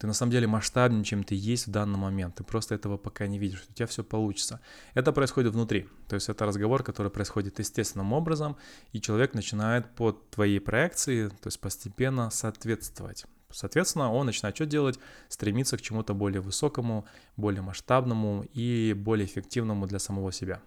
Ты 0.00 0.08
на 0.08 0.12
самом 0.12 0.32
деле 0.32 0.48
масштабнее, 0.48 1.04
чем 1.04 1.22
ты 1.22 1.36
есть 1.36 1.68
в 1.68 1.70
данный 1.70 1.98
момент. 1.98 2.34
Ты 2.34 2.44
просто 2.44 2.74
этого 2.74 2.96
пока 2.96 3.28
не 3.28 3.38
видишь. 3.38 3.64
У 3.70 3.72
тебя 3.72 3.86
все 3.86 4.02
получится. 4.02 4.60
Это 4.94 5.12
происходит 5.12 5.52
внутри. 5.52 5.88
То 6.08 6.16
есть 6.16 6.28
это 6.28 6.44
разговор, 6.44 6.82
который 6.82 7.12
происходит 7.12 7.60
естественным 7.60 8.12
образом, 8.12 8.56
и 8.92 9.00
человек 9.00 9.34
начинает 9.34 9.88
под 9.94 10.30
твоей 10.30 10.58
проекции, 10.58 11.28
то 11.28 11.46
есть 11.46 11.60
постепенно 11.60 12.30
соответствовать. 12.30 13.26
Соответственно, 13.52 14.12
он 14.12 14.26
начинает 14.26 14.56
что 14.56 14.66
делать? 14.66 14.98
Стремиться 15.28 15.76
к 15.76 15.82
чему-то 15.82 16.12
более 16.12 16.40
высокому, 16.40 17.06
более 17.36 17.62
масштабному 17.62 18.44
и 18.52 18.92
более 18.94 19.26
эффективному 19.26 19.86
для 19.86 20.00
самого 20.00 20.32
себя. 20.32 20.60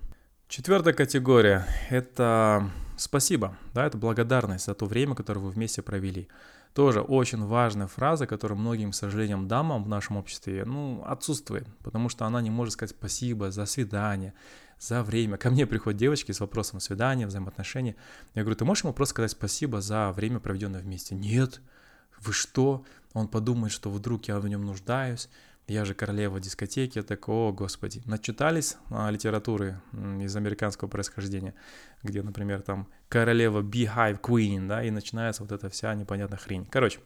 Четвертая 0.48 0.94
категория– 0.94 1.68
это 1.90 2.72
спасибо, 2.96 3.58
да, 3.74 3.86
это 3.86 3.98
благодарность 3.98 4.66
за 4.66 4.76
то 4.76 4.86
время, 4.86 5.14
которое 5.14 5.42
вы 5.42 5.50
вместе 5.50 5.82
провели. 5.82 6.30
Тоже 6.74 7.02
очень 7.02 7.44
важная 7.44 7.88
фраза, 7.88 8.28
которая 8.28 8.58
многим, 8.58 8.92
к 8.92 8.96
сожалению, 8.96 9.40
дамам 9.40 9.84
в 9.84 9.90
нашем 9.90 10.16
обществе, 10.16 10.64
ну, 10.64 11.04
отсутствует, 11.06 11.68
потому 11.84 12.08
что 12.08 12.26
она 12.26 12.42
не 12.42 12.50
может 12.50 12.76
сказать 12.76 12.96
спасибо 12.98 13.52
за 13.52 13.66
свидание, 13.66 14.34
за 14.80 15.04
время. 15.04 15.36
Ко 15.36 15.50
мне 15.50 15.68
приходят 15.68 16.00
девочки 16.00 16.32
с 16.32 16.40
вопросом 16.40 16.80
свидания, 16.80 17.28
взаимоотношений. 17.28 17.98
Я 18.34 18.44
говорю, 18.44 18.56
ты 18.56 18.64
можешь 18.64 18.86
ему 18.86 18.94
просто 18.94 19.16
сказать 19.16 19.32
спасибо 19.32 19.82
за 19.82 20.14
время, 20.14 20.40
проведенное 20.40 20.80
вместе? 20.80 21.14
Нет, 21.14 21.60
вы 22.22 22.32
что? 22.32 22.86
Он 23.12 23.28
подумает, 23.28 23.74
что 23.74 23.90
вдруг 23.90 24.30
я 24.30 24.40
в 24.40 24.48
нем 24.48 24.66
нуждаюсь, 24.66 25.28
я 25.68 25.84
же 25.84 25.94
королева 25.94 26.40
дискотеки, 26.40 27.00
я 27.00 27.04
такой, 27.04 27.36
о, 27.36 27.52
господи. 27.52 28.02
Начитались 28.06 28.78
а, 28.90 29.10
литературы 29.12 29.82
из 29.94 30.36
американского 30.36 30.88
происхождения, 30.88 31.54
где, 32.04 32.24
например, 32.24 32.62
там 32.62 32.88
королева 33.10 33.62
Beehive 33.62 34.22
Queen, 34.22 34.68
да, 34.68 34.84
и 34.84 34.92
начинается 34.92 35.44
вот 35.44 35.52
эта 35.52 35.70
вся 35.70 35.94
непонятная 35.94 36.40
хрень. 36.40 36.66
Короче, 36.66 37.00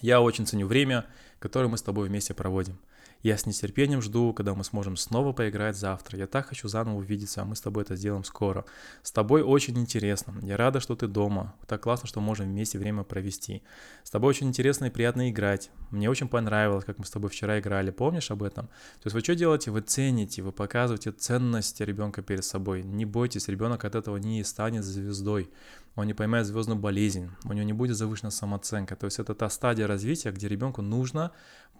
я 0.00 0.20
очень 0.20 0.46
ценю 0.46 0.66
время, 0.66 1.06
которое 1.38 1.68
мы 1.68 1.78
с 1.78 1.82
тобой 1.82 2.08
вместе 2.08 2.34
проводим. 2.34 2.78
Я 3.22 3.38
с 3.38 3.46
нетерпением 3.46 4.02
жду, 4.02 4.32
когда 4.32 4.52
мы 4.54 4.64
сможем 4.64 4.96
снова 4.96 5.32
поиграть 5.32 5.76
завтра. 5.76 6.18
Я 6.18 6.26
так 6.26 6.46
хочу 6.46 6.66
заново 6.66 6.96
увидеться, 6.96 7.42
а 7.42 7.44
мы 7.44 7.54
с 7.54 7.60
тобой 7.60 7.84
это 7.84 7.94
сделаем 7.94 8.24
скоро. 8.24 8.64
С 9.02 9.12
тобой 9.12 9.42
очень 9.42 9.78
интересно. 9.78 10.34
Я 10.42 10.56
рада, 10.56 10.80
что 10.80 10.96
ты 10.96 11.06
дома. 11.06 11.54
Так 11.68 11.82
классно, 11.82 12.08
что 12.08 12.20
можем 12.20 12.46
вместе 12.46 12.78
время 12.78 13.04
провести. 13.04 13.62
С 14.02 14.10
тобой 14.10 14.30
очень 14.30 14.48
интересно 14.48 14.86
и 14.86 14.90
приятно 14.90 15.30
играть. 15.30 15.70
Мне 15.90 16.10
очень 16.10 16.26
понравилось, 16.26 16.84
как 16.84 16.98
мы 16.98 17.04
с 17.04 17.10
тобой 17.10 17.30
вчера 17.30 17.60
играли. 17.60 17.90
Помнишь 17.90 18.32
об 18.32 18.42
этом? 18.42 18.66
То 18.66 19.06
есть 19.06 19.14
вы 19.14 19.20
что 19.20 19.36
делаете? 19.36 19.70
Вы 19.70 19.82
цените, 19.82 20.42
вы 20.42 20.50
показываете 20.50 21.12
ценность 21.12 21.80
ребенка 21.80 22.22
перед 22.22 22.44
собой. 22.44 22.82
Не 22.82 23.04
бойтесь, 23.04 23.46
ребенок 23.46 23.84
от 23.84 23.94
этого 23.94 24.16
не 24.16 24.42
станет 24.42 24.82
звездой 24.82 25.48
он 25.94 26.06
не 26.06 26.14
поймает 26.14 26.46
звездную 26.46 26.78
болезнь, 26.78 27.30
у 27.44 27.52
него 27.52 27.64
не 27.64 27.72
будет 27.72 27.96
завышена 27.96 28.30
самооценка. 28.30 28.96
То 28.96 29.06
есть 29.06 29.18
это 29.18 29.34
та 29.34 29.50
стадия 29.50 29.86
развития, 29.86 30.30
где 30.30 30.48
ребенку 30.48 30.80
нужно 30.80 31.32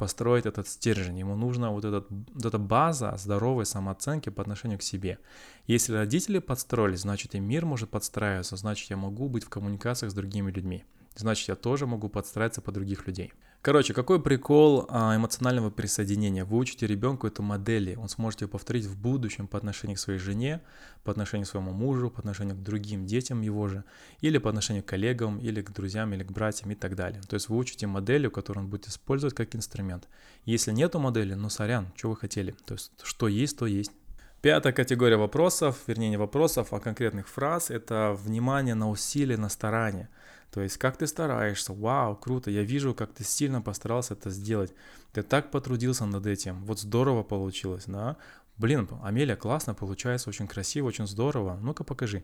построить 0.03 0.47
этот 0.47 0.67
стержень, 0.67 1.21
ему 1.21 1.37
нужна 1.37 1.71
вот, 1.71 1.85
этот, 1.85 2.11
вот 2.11 2.45
эта 2.45 2.59
база 2.59 3.15
здоровой 3.17 3.65
самооценки 3.65 4.31
по 4.31 4.43
отношению 4.43 4.81
к 4.81 4.83
себе. 4.83 5.21
Если 5.69 5.95
родители 5.95 6.41
подстроились, 6.41 7.03
значит 7.03 7.37
и 7.37 7.39
мир 7.39 7.67
может 7.67 7.89
подстраиваться, 7.89 8.57
значит 8.57 8.91
я 8.91 8.97
могу 8.97 9.29
быть 9.29 9.45
в 9.45 9.49
коммуникациях 9.49 10.11
с 10.11 10.15
другими 10.15 10.51
людьми, 10.51 10.83
значит 11.17 11.49
я 11.49 11.57
тоже 11.57 11.87
могу 11.87 12.09
подстраиваться 12.09 12.61
под 12.61 12.75
других 12.75 13.07
людей. 13.07 13.33
Короче, 13.63 13.95
какой 13.95 14.21
прикол 14.21 14.87
а, 14.89 15.15
эмоционального 15.15 15.71
присоединения? 15.71 16.45
Вы 16.45 16.59
учите 16.59 16.85
ребенку 16.89 17.29
эту 17.29 17.45
модели, 17.45 17.95
он 17.95 18.09
сможет 18.09 18.41
ее 18.41 18.49
повторить 18.49 18.87
в 18.87 19.01
будущем 19.01 19.47
по 19.47 19.57
отношению 19.57 19.97
к 19.97 20.01
своей 20.01 20.19
жене, 20.19 20.61
по 21.05 21.13
отношению 21.13 21.47
к 21.47 21.51
своему 21.51 21.71
мужу, 21.71 22.11
по 22.11 22.19
отношению 22.19 22.57
к 22.57 22.63
другим 22.63 23.07
детям 23.07 23.41
его 23.41 23.69
же, 23.69 23.85
или 24.21 24.39
по 24.39 24.49
отношению 24.49 24.83
к 24.83 24.87
коллегам, 24.87 25.39
или 25.39 25.63
к 25.63 25.71
друзьям, 25.71 26.13
или 26.13 26.25
к 26.25 26.33
братьям 26.33 26.73
и 26.73 26.75
так 26.75 26.97
далее. 26.97 27.23
То 27.23 27.35
есть 27.35 27.49
вы 27.49 27.57
учите 27.57 27.87
моделью, 27.87 28.33
которую 28.33 28.65
он 28.65 28.71
будет 28.71 28.89
использовать 28.89 29.37
как 29.37 29.55
инструмент. 29.55 30.09
Если 30.45 30.73
нету 30.73 30.99
модели, 30.99 31.35
ну 31.35 31.49
сорян, 31.49 31.93
что 31.95 32.11
вы 32.11 32.17
хотели? 32.17 32.57
То 32.67 32.75
есть 32.75 32.91
что 33.05 33.29
есть, 33.29 33.57
то 33.57 33.67
есть. 33.67 33.93
Пятая 34.41 34.73
категория 34.73 35.19
вопросов, 35.19 35.79
вернее 35.87 36.11
не 36.11 36.17
вопросов, 36.17 36.73
а 36.73 36.81
конкретных 36.81 37.29
фраз, 37.29 37.71
это 37.71 38.19
внимание 38.21 38.75
на 38.75 38.91
усилия, 38.91 39.37
на 39.37 39.49
старание. 39.49 40.09
То 40.53 40.61
есть, 40.61 40.77
как 40.77 40.99
ты 40.99 41.07
стараешься, 41.07 41.73
вау, 41.73 42.15
круто, 42.15 42.51
я 42.51 42.63
вижу, 42.63 42.95
как 42.95 43.13
ты 43.13 43.25
сильно 43.25 43.63
постарался 43.63 44.13
это 44.13 44.29
сделать. 44.29 44.75
Ты 45.13 45.23
так 45.23 45.51
потрудился 45.51 46.05
над 46.05 46.27
этим, 46.27 46.63
вот 46.65 46.79
здорово 46.79 47.23
получилось, 47.23 47.85
да? 47.87 48.17
Блин, 48.59 48.87
Амелия, 49.03 49.35
классно 49.35 49.73
получается, 49.73 50.29
очень 50.29 50.47
красиво, 50.47 50.89
очень 50.89 51.07
здорово. 51.07 51.59
Ну-ка 51.63 51.85
покажи. 51.85 52.23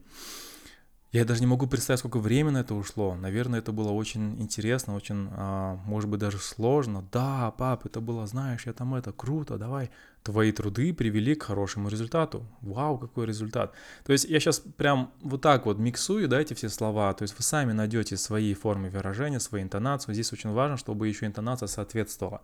Я 1.11 1.25
даже 1.25 1.41
не 1.41 1.47
могу 1.47 1.67
представить, 1.67 2.01
сколько 2.01 2.19
времени 2.19 2.53
на 2.53 2.59
это 2.59 2.75
ушло. 2.75 3.15
Наверное, 3.15 3.61
это 3.61 3.73
было 3.73 3.93
очень 3.93 4.39
интересно, 4.43 4.95
очень, 4.95 5.29
а, 5.33 5.77
может 5.87 6.11
быть, 6.11 6.21
даже 6.21 6.37
сложно. 6.39 7.03
Да, 7.11 7.51
пап, 7.53 7.87
это 7.87 8.03
было, 8.03 8.27
знаешь, 8.27 8.67
я 8.67 8.75
там 8.75 8.95
это, 8.95 9.11
круто, 9.13 9.57
давай. 9.57 9.91
Твои 10.23 10.53
труды 10.53 10.93
привели 10.93 11.35
к 11.35 11.45
хорошему 11.45 11.89
результату. 11.89 12.45
Вау, 12.61 12.99
какой 12.99 13.25
результат. 13.25 13.73
То 14.05 14.13
есть 14.13 14.27
я 14.27 14.39
сейчас 14.39 14.59
прям 14.59 15.11
вот 15.23 15.41
так 15.41 15.65
вот 15.65 15.79
миксую, 15.79 16.29
да, 16.29 16.43
эти 16.43 16.53
все 16.53 16.69
слова. 16.69 17.15
То 17.15 17.23
есть 17.23 17.35
вы 17.39 17.43
сами 17.43 17.73
найдете 17.73 18.19
свои 18.19 18.53
формы 18.53 18.91
выражения, 18.91 19.41
свои 19.41 19.63
интонации. 19.63 20.13
Здесь 20.13 20.31
очень 20.35 20.51
важно, 20.51 20.77
чтобы 20.77 21.09
еще 21.09 21.25
интонация 21.25 21.69
соответствовала. 21.69 22.43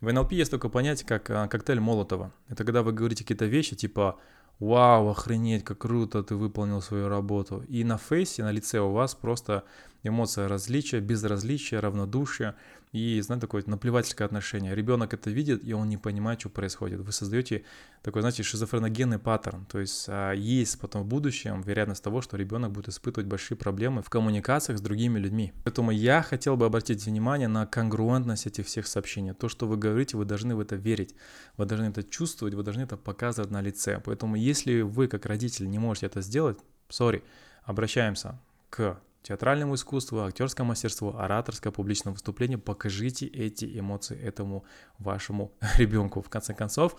В 0.00 0.10
НЛП 0.10 0.32
есть 0.32 0.50
такое 0.50 0.70
понятие, 0.70 1.06
как 1.06 1.28
а, 1.28 1.48
коктейль 1.48 1.80
Молотова. 1.80 2.32
Это 2.48 2.64
когда 2.64 2.82
вы 2.82 2.92
говорите 2.92 3.24
какие-то 3.24 3.44
вещи, 3.44 3.76
типа 3.76 4.18
вау, 4.58 5.08
охренеть, 5.08 5.64
как 5.64 5.78
круто 5.78 6.22
ты 6.22 6.34
выполнил 6.34 6.82
свою 6.82 7.08
работу. 7.08 7.64
И 7.68 7.84
на 7.84 7.98
фейсе, 7.98 8.42
на 8.42 8.52
лице 8.52 8.80
у 8.80 8.92
вас 8.92 9.14
просто 9.14 9.64
эмоция 10.02 10.48
различия, 10.48 11.00
безразличия, 11.00 11.80
равнодушия 11.80 12.56
и, 12.92 13.20
знаете, 13.20 13.42
такое 13.42 13.62
наплевательское 13.66 14.26
отношение. 14.26 14.74
Ребенок 14.74 15.12
это 15.12 15.30
видит, 15.30 15.64
и 15.64 15.72
он 15.72 15.88
не 15.88 15.96
понимает, 15.96 16.40
что 16.40 16.48
происходит. 16.48 17.00
Вы 17.00 17.12
создаете 17.12 17.64
такой, 18.02 18.22
знаете, 18.22 18.42
шизофреногенный 18.42 19.18
паттерн. 19.18 19.66
То 19.66 19.80
есть 19.80 20.06
а, 20.08 20.32
есть 20.32 20.80
потом 20.80 21.02
в 21.02 21.06
будущем 21.06 21.62
вероятность 21.62 22.02
того, 22.02 22.22
что 22.22 22.36
ребенок 22.36 22.72
будет 22.72 22.88
испытывать 22.88 23.26
большие 23.26 23.58
проблемы 23.58 24.02
в 24.02 24.08
коммуникациях 24.08 24.78
с 24.78 24.80
другими 24.80 25.18
людьми. 25.18 25.52
Поэтому 25.64 25.90
я 25.90 26.22
хотел 26.22 26.56
бы 26.56 26.64
обратить 26.64 27.04
внимание 27.04 27.48
на 27.48 27.66
конгруентность 27.66 28.46
этих 28.46 28.66
всех 28.66 28.86
сообщений. 28.86 29.34
То, 29.34 29.48
что 29.48 29.66
вы 29.66 29.76
говорите, 29.76 30.16
вы 30.16 30.24
должны 30.24 30.54
в 30.54 30.60
это 30.60 30.76
верить, 30.76 31.14
вы 31.56 31.66
должны 31.66 31.86
это 31.86 32.02
чувствовать, 32.02 32.54
вы 32.54 32.62
должны 32.62 32.82
это 32.82 32.96
показывать 32.96 33.50
на 33.50 33.60
лице. 33.60 34.00
Поэтому 34.04 34.36
если 34.36 34.80
вы, 34.82 35.08
как 35.08 35.26
родитель, 35.26 35.68
не 35.68 35.78
можете 35.78 36.06
это 36.06 36.22
сделать, 36.22 36.58
сори, 36.88 37.22
обращаемся 37.64 38.40
к 38.70 38.98
театральному 39.26 39.74
искусству, 39.74 40.24
актерскому 40.24 40.68
мастерству, 40.68 41.16
ораторское 41.16 41.72
публичное 41.72 42.12
выступление. 42.12 42.58
Покажите 42.58 43.26
эти 43.26 43.78
эмоции 43.78 44.16
этому 44.18 44.64
вашему 44.98 45.52
ребенку. 45.78 46.20
В 46.22 46.28
конце 46.28 46.54
концов, 46.54 46.96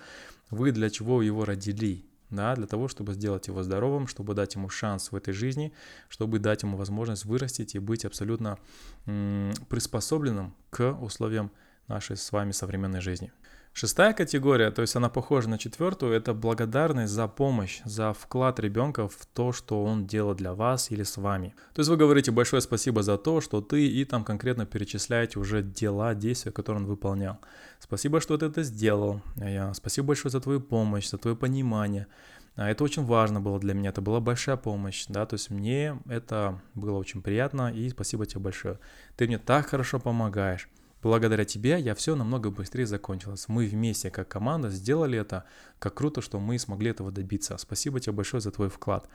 вы 0.50 0.72
для 0.72 0.90
чего 0.90 1.22
его 1.22 1.46
родили? 1.46 2.06
Да, 2.30 2.56
для 2.56 2.68
того, 2.68 2.90
чтобы 2.90 3.14
сделать 3.14 3.48
его 3.48 3.64
здоровым, 3.64 4.08
чтобы 4.08 4.34
дать 4.34 4.56
ему 4.56 4.68
шанс 4.68 5.14
в 5.14 5.16
этой 5.16 5.34
жизни, 5.34 5.72
чтобы 6.10 6.40
дать 6.40 6.64
ему 6.64 6.76
возможность 6.76 7.24
вырастить 7.24 7.76
и 7.76 7.80
быть 7.80 8.04
абсолютно 8.04 8.58
м- 9.06 9.54
приспособленным 9.70 10.54
к 10.70 10.92
условиям 10.92 11.52
нашей 11.88 12.18
с 12.18 12.30
вами 12.34 12.52
современной 12.52 13.00
жизни. 13.00 13.32
Шестая 13.80 14.14
категория, 14.14 14.72
то 14.72 14.82
есть 14.82 14.96
она 14.96 15.08
похожа 15.08 15.50
на 15.50 15.60
четвертую, 15.60 16.14
это 16.14 16.34
благодарность 16.34 17.14
за 17.14 17.28
помощь, 17.28 17.80
за 17.86 18.12
вклад 18.12 18.60
ребенка 18.60 19.08
в 19.08 19.28
то, 19.36 19.52
что 19.52 19.84
он 19.84 20.08
делал 20.08 20.34
для 20.34 20.56
вас 20.56 20.90
или 20.90 21.04
с 21.04 21.16
вами. 21.16 21.54
То 21.76 21.82
есть 21.82 21.90
вы 21.92 21.96
говорите 21.96 22.32
большое 22.32 22.64
спасибо 22.64 23.04
за 23.04 23.20
то, 23.20 23.40
что 23.40 23.62
ты 23.62 23.86
и 23.88 24.04
там 24.04 24.24
конкретно 24.24 24.66
перечисляете 24.66 25.38
уже 25.38 25.62
дела, 25.62 26.16
действия, 26.16 26.52
которые 26.52 26.82
он 26.82 26.88
выполнял. 26.88 27.38
Спасибо, 27.80 28.20
что 28.20 28.36
ты 28.40 28.48
это 28.48 28.64
сделал. 28.64 29.22
Я, 29.36 29.72
спасибо 29.76 30.08
большое 30.08 30.32
за 30.32 30.42
твою 30.42 30.60
помощь, 30.60 31.08
за 31.08 31.20
твое 31.20 31.38
понимание. 31.38 32.08
А 32.56 32.72
это 32.72 32.84
очень 32.84 33.06
важно 33.06 33.42
было 33.42 33.60
для 33.60 33.76
меня, 33.76 33.90
это 33.90 34.02
была 34.02 34.20
большая 34.20 34.58
помощь, 34.58 35.06
да, 35.08 35.28
то 35.28 35.36
есть 35.36 35.52
мне 35.52 36.00
это 36.10 36.60
было 36.74 36.98
очень 36.98 37.22
приятно, 37.22 37.72
и 37.72 37.88
спасибо 37.90 38.26
тебе 38.26 38.42
большое. 38.42 38.80
Ты 39.18 39.28
мне 39.28 39.38
так 39.38 39.68
хорошо 39.68 40.00
помогаешь. 40.00 40.68
Благодаря 41.04 41.46
тебе 41.46 41.80
я 41.80 41.94
все 41.96 42.16
намного 42.16 42.50
быстрее 42.50 42.86
закончилось. 42.86 43.46
Мы 43.48 43.66
вместе, 43.68 44.10
как 44.10 44.28
команда, 44.28 44.70
сделали 44.70 45.20
это. 45.20 45.46
Как 45.80 45.94
круто, 45.94 46.22
что 46.22 46.40
мы 46.40 46.58
смогли 46.58 46.92
этого 46.92 47.12
добиться. 47.12 47.58
Спасибо 47.58 48.00
тебе 48.00 48.14
большое 48.14 48.42
за 48.42 48.52
твой 48.52 48.70
вклад. 48.70 49.08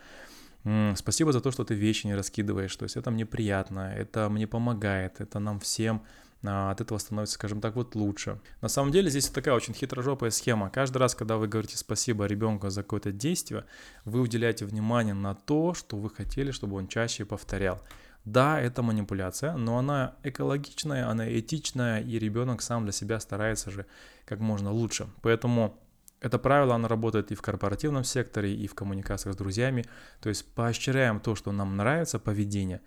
Спасибо 0.94 1.32
за 1.32 1.40
то, 1.40 1.50
что 1.50 1.64
ты 1.64 1.74
вещи 1.74 2.06
не 2.06 2.14
раскидываешь. 2.14 2.74
То 2.76 2.84
есть 2.84 2.96
это 2.96 3.10
мне 3.10 3.26
приятно, 3.26 3.92
это 3.92 4.28
мне 4.28 4.46
помогает, 4.46 5.20
это 5.20 5.40
нам 5.40 5.58
всем 5.58 6.02
а, 6.44 6.70
от 6.70 6.80
этого 6.80 6.98
становится, 6.98 7.34
скажем 7.34 7.60
так, 7.60 7.76
вот 7.76 7.94
лучше. 7.94 8.38
На 8.60 8.68
самом 8.68 8.92
деле 8.92 9.10
здесь 9.10 9.28
такая 9.28 9.54
очень 9.54 9.74
хитрожопая 9.74 10.30
схема. 10.30 10.70
Каждый 10.70 10.98
раз, 10.98 11.14
когда 11.14 11.36
вы 11.36 11.48
говорите 11.48 11.76
спасибо 11.76 12.26
ребенку 12.26 12.70
за 12.70 12.82
какое-то 12.82 13.12
действие, 13.12 13.64
вы 14.04 14.20
уделяете 14.20 14.64
внимание 14.64 15.14
на 15.14 15.34
то, 15.34 15.74
что 15.74 15.96
вы 15.96 16.10
хотели, 16.10 16.50
чтобы 16.50 16.76
он 16.76 16.88
чаще 16.88 17.24
повторял. 17.24 17.80
Да, 18.24 18.60
это 18.60 18.82
манипуляция, 18.82 19.56
но 19.56 19.78
она 19.78 20.14
экологичная, 20.22 21.08
она 21.08 21.28
этичная, 21.28 22.00
и 22.00 22.18
ребенок 22.18 22.62
сам 22.62 22.84
для 22.84 22.92
себя 22.92 23.18
старается 23.18 23.70
же 23.70 23.86
как 24.24 24.38
можно 24.38 24.70
лучше. 24.70 25.08
Поэтому 25.22 25.76
это 26.20 26.38
правило, 26.38 26.76
оно 26.76 26.86
работает 26.86 27.32
и 27.32 27.34
в 27.34 27.42
корпоративном 27.42 28.04
секторе, 28.04 28.54
и 28.54 28.68
в 28.68 28.74
коммуникациях 28.74 29.34
с 29.34 29.38
друзьями. 29.38 29.84
То 30.20 30.28
есть 30.28 30.54
поощряем 30.54 31.18
то, 31.18 31.34
что 31.34 31.50
нам 31.50 31.76
нравится, 31.76 32.20
поведение, 32.20 32.80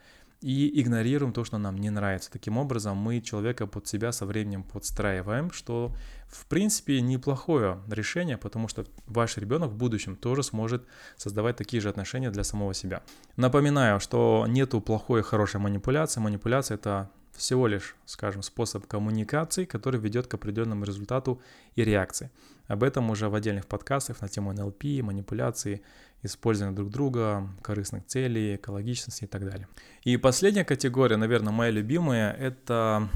и 0.46 0.80
игнорируем 0.80 1.34
то, 1.34 1.44
что 1.44 1.58
нам 1.58 1.76
не 1.76 1.90
нравится. 1.90 2.32
Таким 2.32 2.60
образом, 2.60 2.98
мы 2.98 3.20
человека 3.20 3.66
под 3.66 3.88
себя 3.88 4.12
со 4.12 4.28
временем 4.28 4.62
подстраиваем, 4.62 5.50
что 5.52 5.92
в 6.28 6.46
принципе 6.46 7.02
неплохое 7.02 7.80
решение, 7.90 8.38
потому 8.38 8.68
что 8.68 8.86
ваш 9.08 9.38
ребенок 9.38 9.72
в 9.72 9.76
будущем 9.76 10.16
тоже 10.16 10.44
сможет 10.44 10.86
создавать 11.18 11.56
такие 11.56 11.82
же 11.82 11.90
отношения 11.90 12.30
для 12.30 12.44
самого 12.44 12.76
себя. 12.76 13.02
Напоминаю, 13.38 14.00
что 14.00 14.46
нету 14.48 14.82
плохой 14.82 15.22
и 15.22 15.24
хорошей 15.24 15.60
манипуляции. 15.60 16.20
Манипуляция 16.20 16.76
это 16.76 17.10
всего 17.36 17.68
лишь, 17.68 17.96
скажем, 18.06 18.42
способ 18.42 18.88
коммуникации, 18.88 19.66
который 19.66 20.00
ведет 20.00 20.28
к 20.28 20.34
определенному 20.34 20.86
результату 20.86 21.42
и 21.76 21.84
реакции. 21.84 22.32
Об 22.68 22.84
этом 22.84 23.10
уже 23.10 23.30
в 23.30 23.36
отдельных 23.36 23.68
подкастах 23.68 24.22
на 24.22 24.28
тему 24.28 24.54
НЛП, 24.54 24.84
манипуляции, 25.02 25.82
использования 26.24 26.76
друг 26.76 26.90
друга, 26.90 27.48
корыстных 27.62 28.06
целей, 28.08 28.56
экологичности 28.56 29.26
и 29.26 29.28
так 29.28 29.46
далее. 29.46 29.68
И 30.04 30.18
последняя 30.18 30.66
категория, 30.66 31.18
наверное, 31.18 31.54
моя 31.54 31.72
любимая, 31.72 32.34
это 32.34 33.08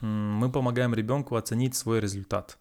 мы 0.00 0.50
помогаем 0.50 0.94
ребенку 0.94 1.36
оценить 1.36 1.74
свой 1.76 2.00
результат. 2.00 2.58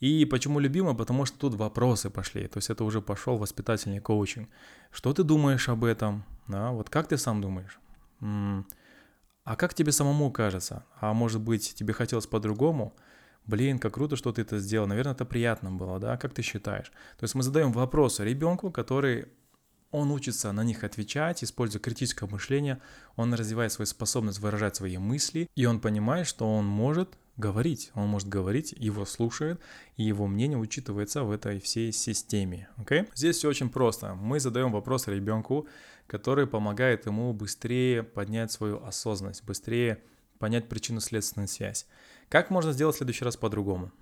И 0.00 0.24
почему 0.26 0.58
любимая? 0.58 0.94
Потому 0.94 1.24
что 1.24 1.38
тут 1.38 1.54
вопросы 1.54 2.10
пошли. 2.10 2.46
То 2.48 2.58
есть 2.58 2.70
это 2.70 2.84
уже 2.84 3.00
пошел 3.00 3.38
воспитательный 3.38 4.00
коучинг. 4.00 4.48
Что 4.90 5.12
ты 5.12 5.22
думаешь 5.22 5.68
об 5.68 5.84
этом? 5.84 6.24
Да, 6.48 6.70
вот 6.70 6.90
как 6.90 7.08
ты 7.08 7.16
сам 7.16 7.40
думаешь? 7.40 7.78
А 9.46 9.54
как 9.54 9.74
тебе 9.74 9.92
самому 9.92 10.32
кажется? 10.32 10.84
А 11.00 11.14
может 11.14 11.40
быть, 11.40 11.72
тебе 11.76 11.94
хотелось 11.94 12.26
по-другому? 12.26 12.96
Блин, 13.46 13.78
как 13.78 13.94
круто, 13.94 14.16
что 14.16 14.32
ты 14.32 14.42
это 14.42 14.58
сделал. 14.58 14.88
Наверное, 14.88 15.12
это 15.12 15.24
приятно 15.24 15.70
было, 15.70 16.00
да? 16.00 16.16
Как 16.16 16.34
ты 16.34 16.42
считаешь? 16.42 16.90
То 17.16 17.22
есть 17.22 17.36
мы 17.36 17.44
задаем 17.44 17.70
вопросы 17.70 18.24
ребенку, 18.24 18.72
который 18.72 19.28
он 19.92 20.10
учится 20.10 20.50
на 20.50 20.64
них 20.64 20.82
отвечать, 20.82 21.44
используя 21.44 21.80
критическое 21.80 22.28
мышление, 22.28 22.80
он 23.14 23.32
развивает 23.34 23.70
свою 23.70 23.86
способность 23.86 24.40
выражать 24.40 24.74
свои 24.74 24.98
мысли, 24.98 25.48
и 25.54 25.64
он 25.64 25.78
понимает, 25.78 26.26
что 26.26 26.52
он 26.52 26.66
может 26.66 27.16
говорить, 27.36 27.92
он 27.94 28.08
может 28.08 28.28
говорить, 28.28 28.74
его 28.76 29.04
слушает, 29.04 29.60
и 29.96 30.02
его 30.02 30.26
мнение 30.26 30.58
учитывается 30.58 31.22
в 31.22 31.30
этой 31.30 31.60
всей 31.60 31.92
системе. 31.92 32.68
Okay? 32.78 33.08
Здесь 33.14 33.36
все 33.36 33.48
очень 33.48 33.70
просто. 33.70 34.14
Мы 34.14 34.40
задаем 34.40 34.72
вопрос 34.72 35.06
ребенку, 35.06 35.68
который 36.06 36.46
помогает 36.46 37.06
ему 37.06 37.32
быстрее 37.32 38.02
поднять 38.02 38.52
свою 38.52 38.84
осознанность, 38.84 39.44
быстрее 39.44 40.02
понять 40.38 40.68
причинно-следственную 40.68 41.48
связь. 41.48 41.86
Как 42.28 42.50
можно 42.50 42.72
сделать 42.72 42.94
в 42.94 42.98
следующий 42.98 43.24
раз 43.24 43.36
по-другому? 43.36 43.92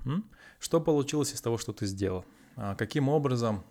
Что 0.59 0.81
получилось 0.81 1.33
из 1.33 1.41
того, 1.41 1.59
что 1.59 1.73
ты 1.73 1.87
сделал? 1.87 2.25
А 2.57 2.75
каким 2.75 3.09
образом 3.09 3.65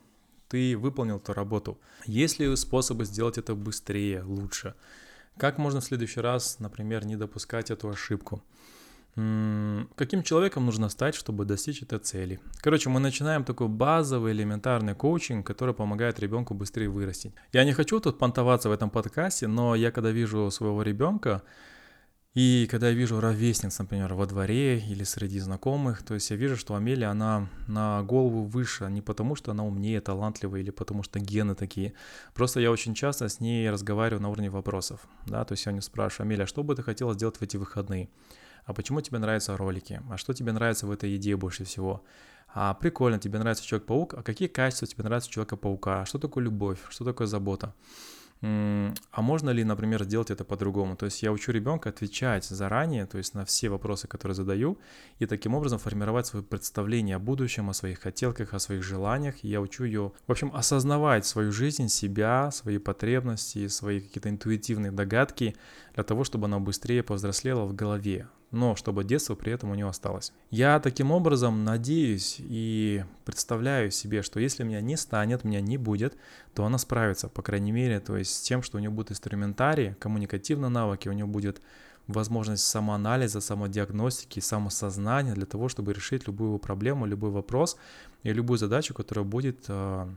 ты 0.47 0.77
выполнил 0.77 1.17
эту 1.17 1.33
работу? 1.33 1.79
Есть 2.05 2.39
ли 2.39 2.55
способы 2.55 3.05
сделать 3.05 3.37
это 3.37 3.55
быстрее, 3.55 4.23
лучше? 4.23 4.75
Как 5.37 5.57
можно 5.57 5.81
в 5.81 5.83
следующий 5.83 6.19
раз, 6.19 6.59
например, 6.59 7.05
не 7.05 7.15
допускать 7.15 7.71
эту 7.71 7.89
ошибку? 7.89 8.43
Каким 9.15 10.23
человеком 10.23 10.65
нужно 10.65 10.89
стать, 10.89 11.13
чтобы 11.13 11.45
достичь 11.45 11.83
этой 11.83 11.99
цели. 11.99 12.39
Короче, 12.61 12.89
мы 12.89 12.99
начинаем 12.99 13.43
такой 13.43 13.67
базовый 13.67 14.33
элементарный 14.33 14.95
коучинг, 14.95 15.45
который 15.45 15.75
помогает 15.75 16.19
ребенку 16.19 16.55
быстрее 16.55 16.89
вырасти. 16.89 17.33
Я 17.51 17.63
не 17.63 17.73
хочу 17.73 17.99
тут 17.99 18.17
понтоваться 18.17 18.69
в 18.69 18.71
этом 18.71 18.89
подкасте, 18.89 19.47
но 19.47 19.75
я 19.75 19.91
когда 19.91 20.11
вижу 20.11 20.49
своего 20.49 20.81
ребенка, 20.81 21.43
и 22.33 22.67
когда 22.71 22.89
я 22.89 22.95
вижу 22.95 23.19
ровесниц, 23.19 23.77
например, 23.77 24.15
во 24.15 24.25
дворе 24.25 24.79
или 24.79 25.03
среди 25.03 25.39
знакомых, 25.39 26.01
то 26.01 26.15
есть 26.15 26.31
я 26.31 26.35
вижу, 26.35 26.57
что 26.57 26.73
Амелия, 26.73 27.11
она 27.11 27.47
на 27.67 28.01
голову 28.01 28.45
выше, 28.45 28.85
не 28.89 29.01
потому 29.01 29.35
что 29.35 29.51
она 29.51 29.63
умнее, 29.63 30.01
талантливая 30.01 30.61
или 30.61 30.71
потому 30.71 31.03
что 31.03 31.19
гены 31.19 31.53
такие. 31.53 31.93
Просто 32.33 32.59
я 32.59 32.71
очень 32.71 32.95
часто 32.95 33.29
с 33.29 33.39
ней 33.39 33.69
разговариваю 33.69 34.23
на 34.23 34.29
уровне 34.29 34.49
вопросов, 34.49 35.07
да, 35.27 35.45
то 35.45 35.51
есть 35.51 35.67
я 35.67 35.71
не 35.71 35.81
спрашиваю, 35.81 36.25
Амелия, 36.25 36.47
что 36.47 36.63
бы 36.63 36.73
ты 36.73 36.81
хотела 36.81 37.13
сделать 37.13 37.37
в 37.37 37.43
эти 37.43 37.57
выходные? 37.57 38.09
А 38.65 38.73
почему 38.73 39.01
тебе 39.01 39.19
нравятся 39.19 39.57
ролики, 39.57 40.01
а 40.09 40.17
что 40.17 40.33
тебе 40.33 40.51
нравится 40.51 40.87
в 40.87 40.91
этой 40.91 41.11
еде 41.11 41.35
больше 41.35 41.65
всего, 41.65 42.03
а 42.55 42.73
прикольно, 42.75 43.19
тебе 43.19 43.39
нравится 43.39 43.65
Человек-паук, 43.65 44.13
а 44.13 44.23
какие 44.23 44.47
качества 44.47 44.87
тебе 44.87 45.03
нравятся 45.03 45.29
Человека-паука, 45.29 46.05
что 46.05 46.19
такое 46.19 46.43
любовь, 46.43 46.79
что 46.89 47.03
такое 47.03 47.27
забота. 47.27 47.73
А 48.45 49.21
можно 49.21 49.51
ли, 49.51 49.63
например, 49.63 50.03
сделать 50.03 50.29
это 50.29 50.43
по-другому? 50.43 50.97
То 50.97 51.05
есть 51.05 51.23
я 51.23 51.31
учу 51.31 51.53
ребенка 51.53 51.89
отвечать 51.89 52.43
заранее, 52.43 53.05
то 53.05 53.17
есть 53.17 53.33
на 53.33 53.45
все 53.45 53.69
вопросы, 53.69 54.09
которые 54.09 54.35
задаю, 54.35 54.77
и 55.19 55.25
таким 55.25 55.55
образом 55.55 55.79
формировать 55.79 56.27
свое 56.27 56.43
представление 56.43 57.15
о 57.15 57.19
будущем, 57.19 57.69
о 57.69 57.73
своих 57.73 58.01
хотелках, 58.01 58.53
о 58.53 58.59
своих 58.59 58.83
желаниях. 58.83 59.35
И 59.45 59.47
я 59.47 59.61
учу 59.61 59.85
ее, 59.85 60.11
в 60.27 60.31
общем, 60.31 60.51
осознавать 60.53 61.25
свою 61.25 61.53
жизнь, 61.53 61.87
себя, 61.87 62.51
свои 62.51 62.79
потребности, 62.79 63.69
свои 63.69 64.01
какие-то 64.01 64.29
интуитивные 64.29 64.91
догадки 64.91 65.55
для 65.95 66.03
того, 66.03 66.25
чтобы 66.25 66.47
она 66.47 66.59
быстрее 66.59 67.01
повзрослела 67.01 67.63
в 67.63 67.73
голове 67.73 68.27
но 68.53 68.75
чтобы 68.75 69.03
детство 69.03 69.35
при 69.35 69.51
этом 69.51 69.71
у 69.71 69.75
него 69.75 69.89
осталось. 69.89 70.31
Я 70.51 70.79
таким 70.79 71.11
образом 71.11 71.63
надеюсь 71.63 72.37
и 72.39 73.03
представляю 73.25 73.91
себе, 73.91 74.21
что 74.21 74.39
если 74.39 74.63
меня 74.63 74.79
не 74.79 74.95
станет, 74.95 75.43
меня 75.43 75.59
не 75.59 75.77
будет, 75.77 76.15
то 76.53 76.63
она 76.63 76.77
справится, 76.77 77.27
по 77.27 77.41
крайней 77.41 77.71
мере, 77.71 77.99
то 77.99 78.15
есть 78.15 78.35
с 78.35 78.41
тем, 78.41 78.61
что 78.61 78.77
у 78.77 78.79
нее 78.79 78.89
будет 78.89 79.11
инструментарий, 79.11 79.95
коммуникативные 79.95 80.69
навыки, 80.69 81.09
у 81.09 81.13
нее 81.13 81.25
будет 81.25 81.61
возможность 82.07 82.65
самоанализа, 82.65 83.41
самодиагностики, 83.41 84.39
самосознания 84.39 85.33
для 85.33 85.45
того, 85.45 85.69
чтобы 85.69 85.93
решить 85.93 86.27
любую 86.27 86.59
проблему, 86.59 87.05
любой 87.05 87.31
вопрос 87.31 87.77
и 88.23 88.33
любую 88.33 88.57
задачу, 88.57 88.93
которая 88.93 89.25
будет 89.25 89.65
а, 89.67 90.09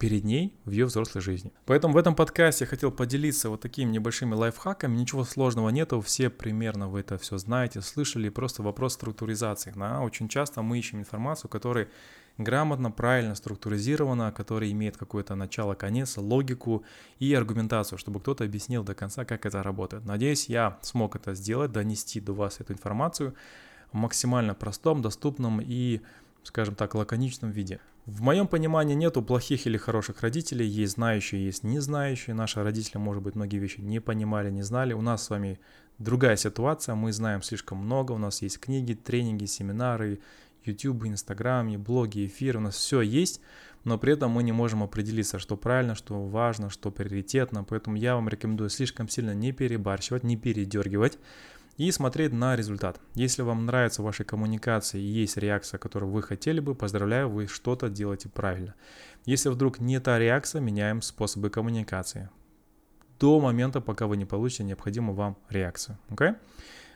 перед 0.00 0.24
ней 0.24 0.54
в 0.64 0.70
ее 0.70 0.86
взрослой 0.86 1.20
жизни. 1.20 1.52
Поэтому 1.66 1.92
в 1.92 1.96
этом 1.98 2.14
подкасте 2.14 2.64
я 2.64 2.68
хотел 2.68 2.90
поделиться 2.90 3.50
вот 3.50 3.60
такими 3.60 3.90
небольшими 3.90 4.34
лайфхаками. 4.34 4.96
Ничего 4.96 5.24
сложного 5.24 5.68
нету, 5.68 6.00
все 6.00 6.30
примерно 6.30 6.88
вы 6.88 7.00
это 7.00 7.18
все 7.18 7.36
знаете, 7.36 7.82
слышали. 7.82 8.30
Просто 8.30 8.62
вопрос 8.62 8.94
структуризации. 8.94 9.72
Да? 9.76 10.00
Очень 10.00 10.28
часто 10.28 10.62
мы 10.62 10.78
ищем 10.78 11.00
информацию, 11.00 11.50
которая 11.50 11.88
грамотно, 12.38 12.90
правильно 12.90 13.34
структуризирована, 13.34 14.32
которая 14.32 14.70
имеет 14.70 14.96
какое-то 14.96 15.34
начало, 15.34 15.74
конец, 15.74 16.16
логику 16.16 16.82
и 17.18 17.34
аргументацию, 17.34 17.98
чтобы 17.98 18.20
кто-то 18.20 18.44
объяснил 18.44 18.82
до 18.82 18.94
конца, 18.94 19.26
как 19.26 19.44
это 19.44 19.62
работает. 19.62 20.06
Надеюсь, 20.06 20.48
я 20.48 20.78
смог 20.80 21.14
это 21.14 21.34
сделать, 21.34 21.72
донести 21.72 22.20
до 22.20 22.32
вас 22.32 22.58
эту 22.60 22.72
информацию 22.72 23.34
в 23.92 23.96
максимально 23.96 24.54
простом, 24.54 25.02
доступном 25.02 25.60
и, 25.60 26.00
скажем 26.42 26.74
так, 26.74 26.94
лаконичном 26.94 27.50
виде. 27.50 27.80
В 28.06 28.22
моем 28.22 28.48
понимании 28.48 28.94
нету 28.94 29.22
плохих 29.22 29.66
или 29.66 29.76
хороших 29.76 30.22
родителей, 30.22 30.66
есть 30.66 30.94
знающие, 30.94 31.44
есть 31.44 31.62
не 31.62 31.78
знающие. 31.80 32.34
Наши 32.34 32.62
родители, 32.62 32.98
может 32.98 33.22
быть, 33.22 33.34
многие 33.34 33.58
вещи 33.58 33.80
не 33.80 34.00
понимали, 34.00 34.50
не 34.50 34.62
знали. 34.62 34.94
У 34.94 35.02
нас 35.02 35.24
с 35.24 35.30
вами 35.30 35.60
другая 35.98 36.36
ситуация, 36.36 36.94
мы 36.94 37.12
знаем 37.12 37.42
слишком 37.42 37.78
много, 37.78 38.12
у 38.12 38.18
нас 38.18 38.42
есть 38.42 38.58
книги, 38.58 38.94
тренинги, 38.94 39.44
семинары, 39.44 40.20
YouTube, 40.64 41.04
Instagram, 41.04 41.80
блоги, 41.82 42.26
эфиры, 42.26 42.58
у 42.58 42.62
нас 42.62 42.76
все 42.76 43.00
есть, 43.00 43.40
но 43.84 43.98
при 43.98 44.12
этом 44.14 44.30
мы 44.30 44.42
не 44.42 44.52
можем 44.52 44.82
определиться, 44.82 45.38
что 45.38 45.56
правильно, 45.56 45.94
что 45.94 46.26
важно, 46.26 46.70
что 46.70 46.90
приоритетно, 46.90 47.64
поэтому 47.64 47.96
я 47.96 48.14
вам 48.14 48.28
рекомендую 48.28 48.70
слишком 48.70 49.08
сильно 49.08 49.34
не 49.34 49.52
перебарщивать, 49.52 50.24
не 50.24 50.36
передергивать, 50.36 51.18
и 51.80 51.90
смотреть 51.92 52.34
на 52.34 52.56
результат. 52.56 53.00
Если 53.14 53.40
вам 53.40 53.64
нравится 53.64 54.02
ваша 54.02 54.22
коммуникация 54.22 55.00
и 55.00 55.04
есть 55.04 55.38
реакция, 55.38 55.78
которую 55.78 56.12
вы 56.12 56.22
хотели 56.22 56.60
бы, 56.60 56.74
поздравляю, 56.74 57.30
вы 57.30 57.46
что-то 57.46 57.88
делаете 57.88 58.28
правильно. 58.28 58.74
Если 59.24 59.48
вдруг 59.48 59.80
не 59.80 59.98
та 59.98 60.18
реакция, 60.18 60.60
меняем 60.60 61.00
способы 61.00 61.48
коммуникации. 61.48 62.28
До 63.18 63.40
момента, 63.40 63.80
пока 63.80 64.06
вы 64.06 64.18
не 64.18 64.26
получите 64.26 64.64
необходимую 64.64 65.16
вам 65.16 65.38
реакцию. 65.48 65.98
Okay? 66.10 66.36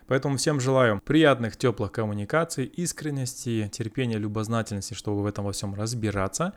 Поэтому 0.05 0.37
всем 0.37 0.59
желаю 0.59 1.01
приятных, 1.03 1.57
теплых 1.57 1.91
коммуникаций, 1.91 2.65
искренности, 2.65 3.67
терпения, 3.73 4.19
любознательности, 4.19 4.93
чтобы 4.93 5.23
в 5.23 5.25
этом 5.25 5.45
во 5.45 5.51
всем 5.51 5.73
разбираться. 5.73 6.53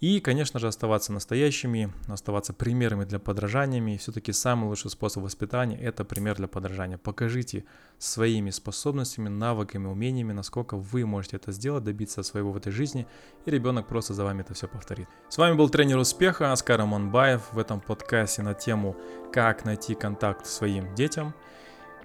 И, 0.00 0.20
конечно 0.20 0.60
же, 0.60 0.68
оставаться 0.68 1.12
настоящими, 1.12 1.92
оставаться 2.06 2.52
примерами 2.52 3.04
для 3.04 3.18
подражаниями. 3.18 3.92
И 3.92 3.98
все-таки 3.98 4.32
самый 4.32 4.68
лучший 4.68 4.90
способ 4.90 5.24
воспитания– 5.24 5.76
это 5.80 6.04
пример 6.04 6.36
для 6.36 6.46
подражания. 6.46 6.98
Покажите 6.98 7.64
своими 7.98 8.50
способностями, 8.50 9.28
навыками, 9.28 9.88
умениями, 9.88 10.32
насколько 10.32 10.76
вы 10.76 11.04
можете 11.04 11.36
это 11.36 11.50
сделать, 11.50 11.82
добиться 11.82 12.22
своего 12.22 12.52
в 12.52 12.56
этой 12.56 12.70
жизни, 12.70 13.08
и 13.44 13.50
ребенок 13.50 13.88
просто 13.88 14.14
за 14.14 14.22
вами 14.22 14.42
это 14.42 14.54
все 14.54 14.68
повторит. 14.68 15.08
С 15.28 15.36
вами 15.36 15.56
был 15.56 15.68
тренер 15.68 15.98
успеха 15.98 16.52
Аскар 16.52 16.80
Аманбаев 16.80 17.52
в 17.52 17.58
этом 17.58 17.80
подкасте 17.80 18.42
на 18.42 18.54
тему 18.54 18.96
«Как 19.32 19.64
найти 19.64 19.96
контакт 19.96 20.46
своим 20.46 20.94
детям». 20.94 21.34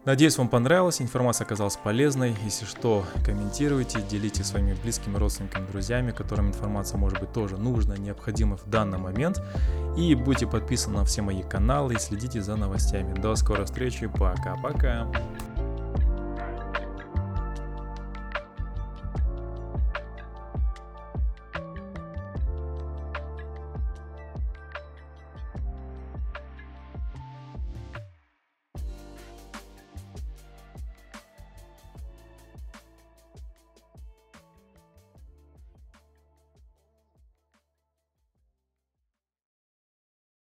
Надеюсь, 0.06 0.38
вам 0.38 0.50
понравилась, 0.50 1.02
информация 1.02 1.46
оказалась 1.46 1.78
полезной. 1.78 2.36
Если 2.44 2.66
что, 2.66 3.06
комментируйте, 3.26 4.02
делитесь 4.02 4.48
своими 4.48 4.74
близкими 4.74 5.16
родственниками, 5.16 5.66
друзьями, 5.68 6.12
которым 6.12 6.50
информация 6.50 6.98
может 6.98 7.22
быть 7.22 7.32
тоже 7.32 7.56
нужна, 7.56 7.96
необходима 7.96 8.58
в 8.58 8.70
данный 8.70 8.98
момент. 8.98 9.42
И 9.96 10.14
будьте 10.14 10.46
подписаны 10.46 10.98
на 10.98 11.06
все 11.06 11.22
мои 11.22 11.42
каналы 11.42 11.94
и 11.94 12.00
следите 12.00 12.42
за 12.42 12.58
новостями. 12.58 13.14
До 13.18 13.34
скорой 13.36 13.64
встречи, 13.64 14.08
пока-пока. 14.08 15.08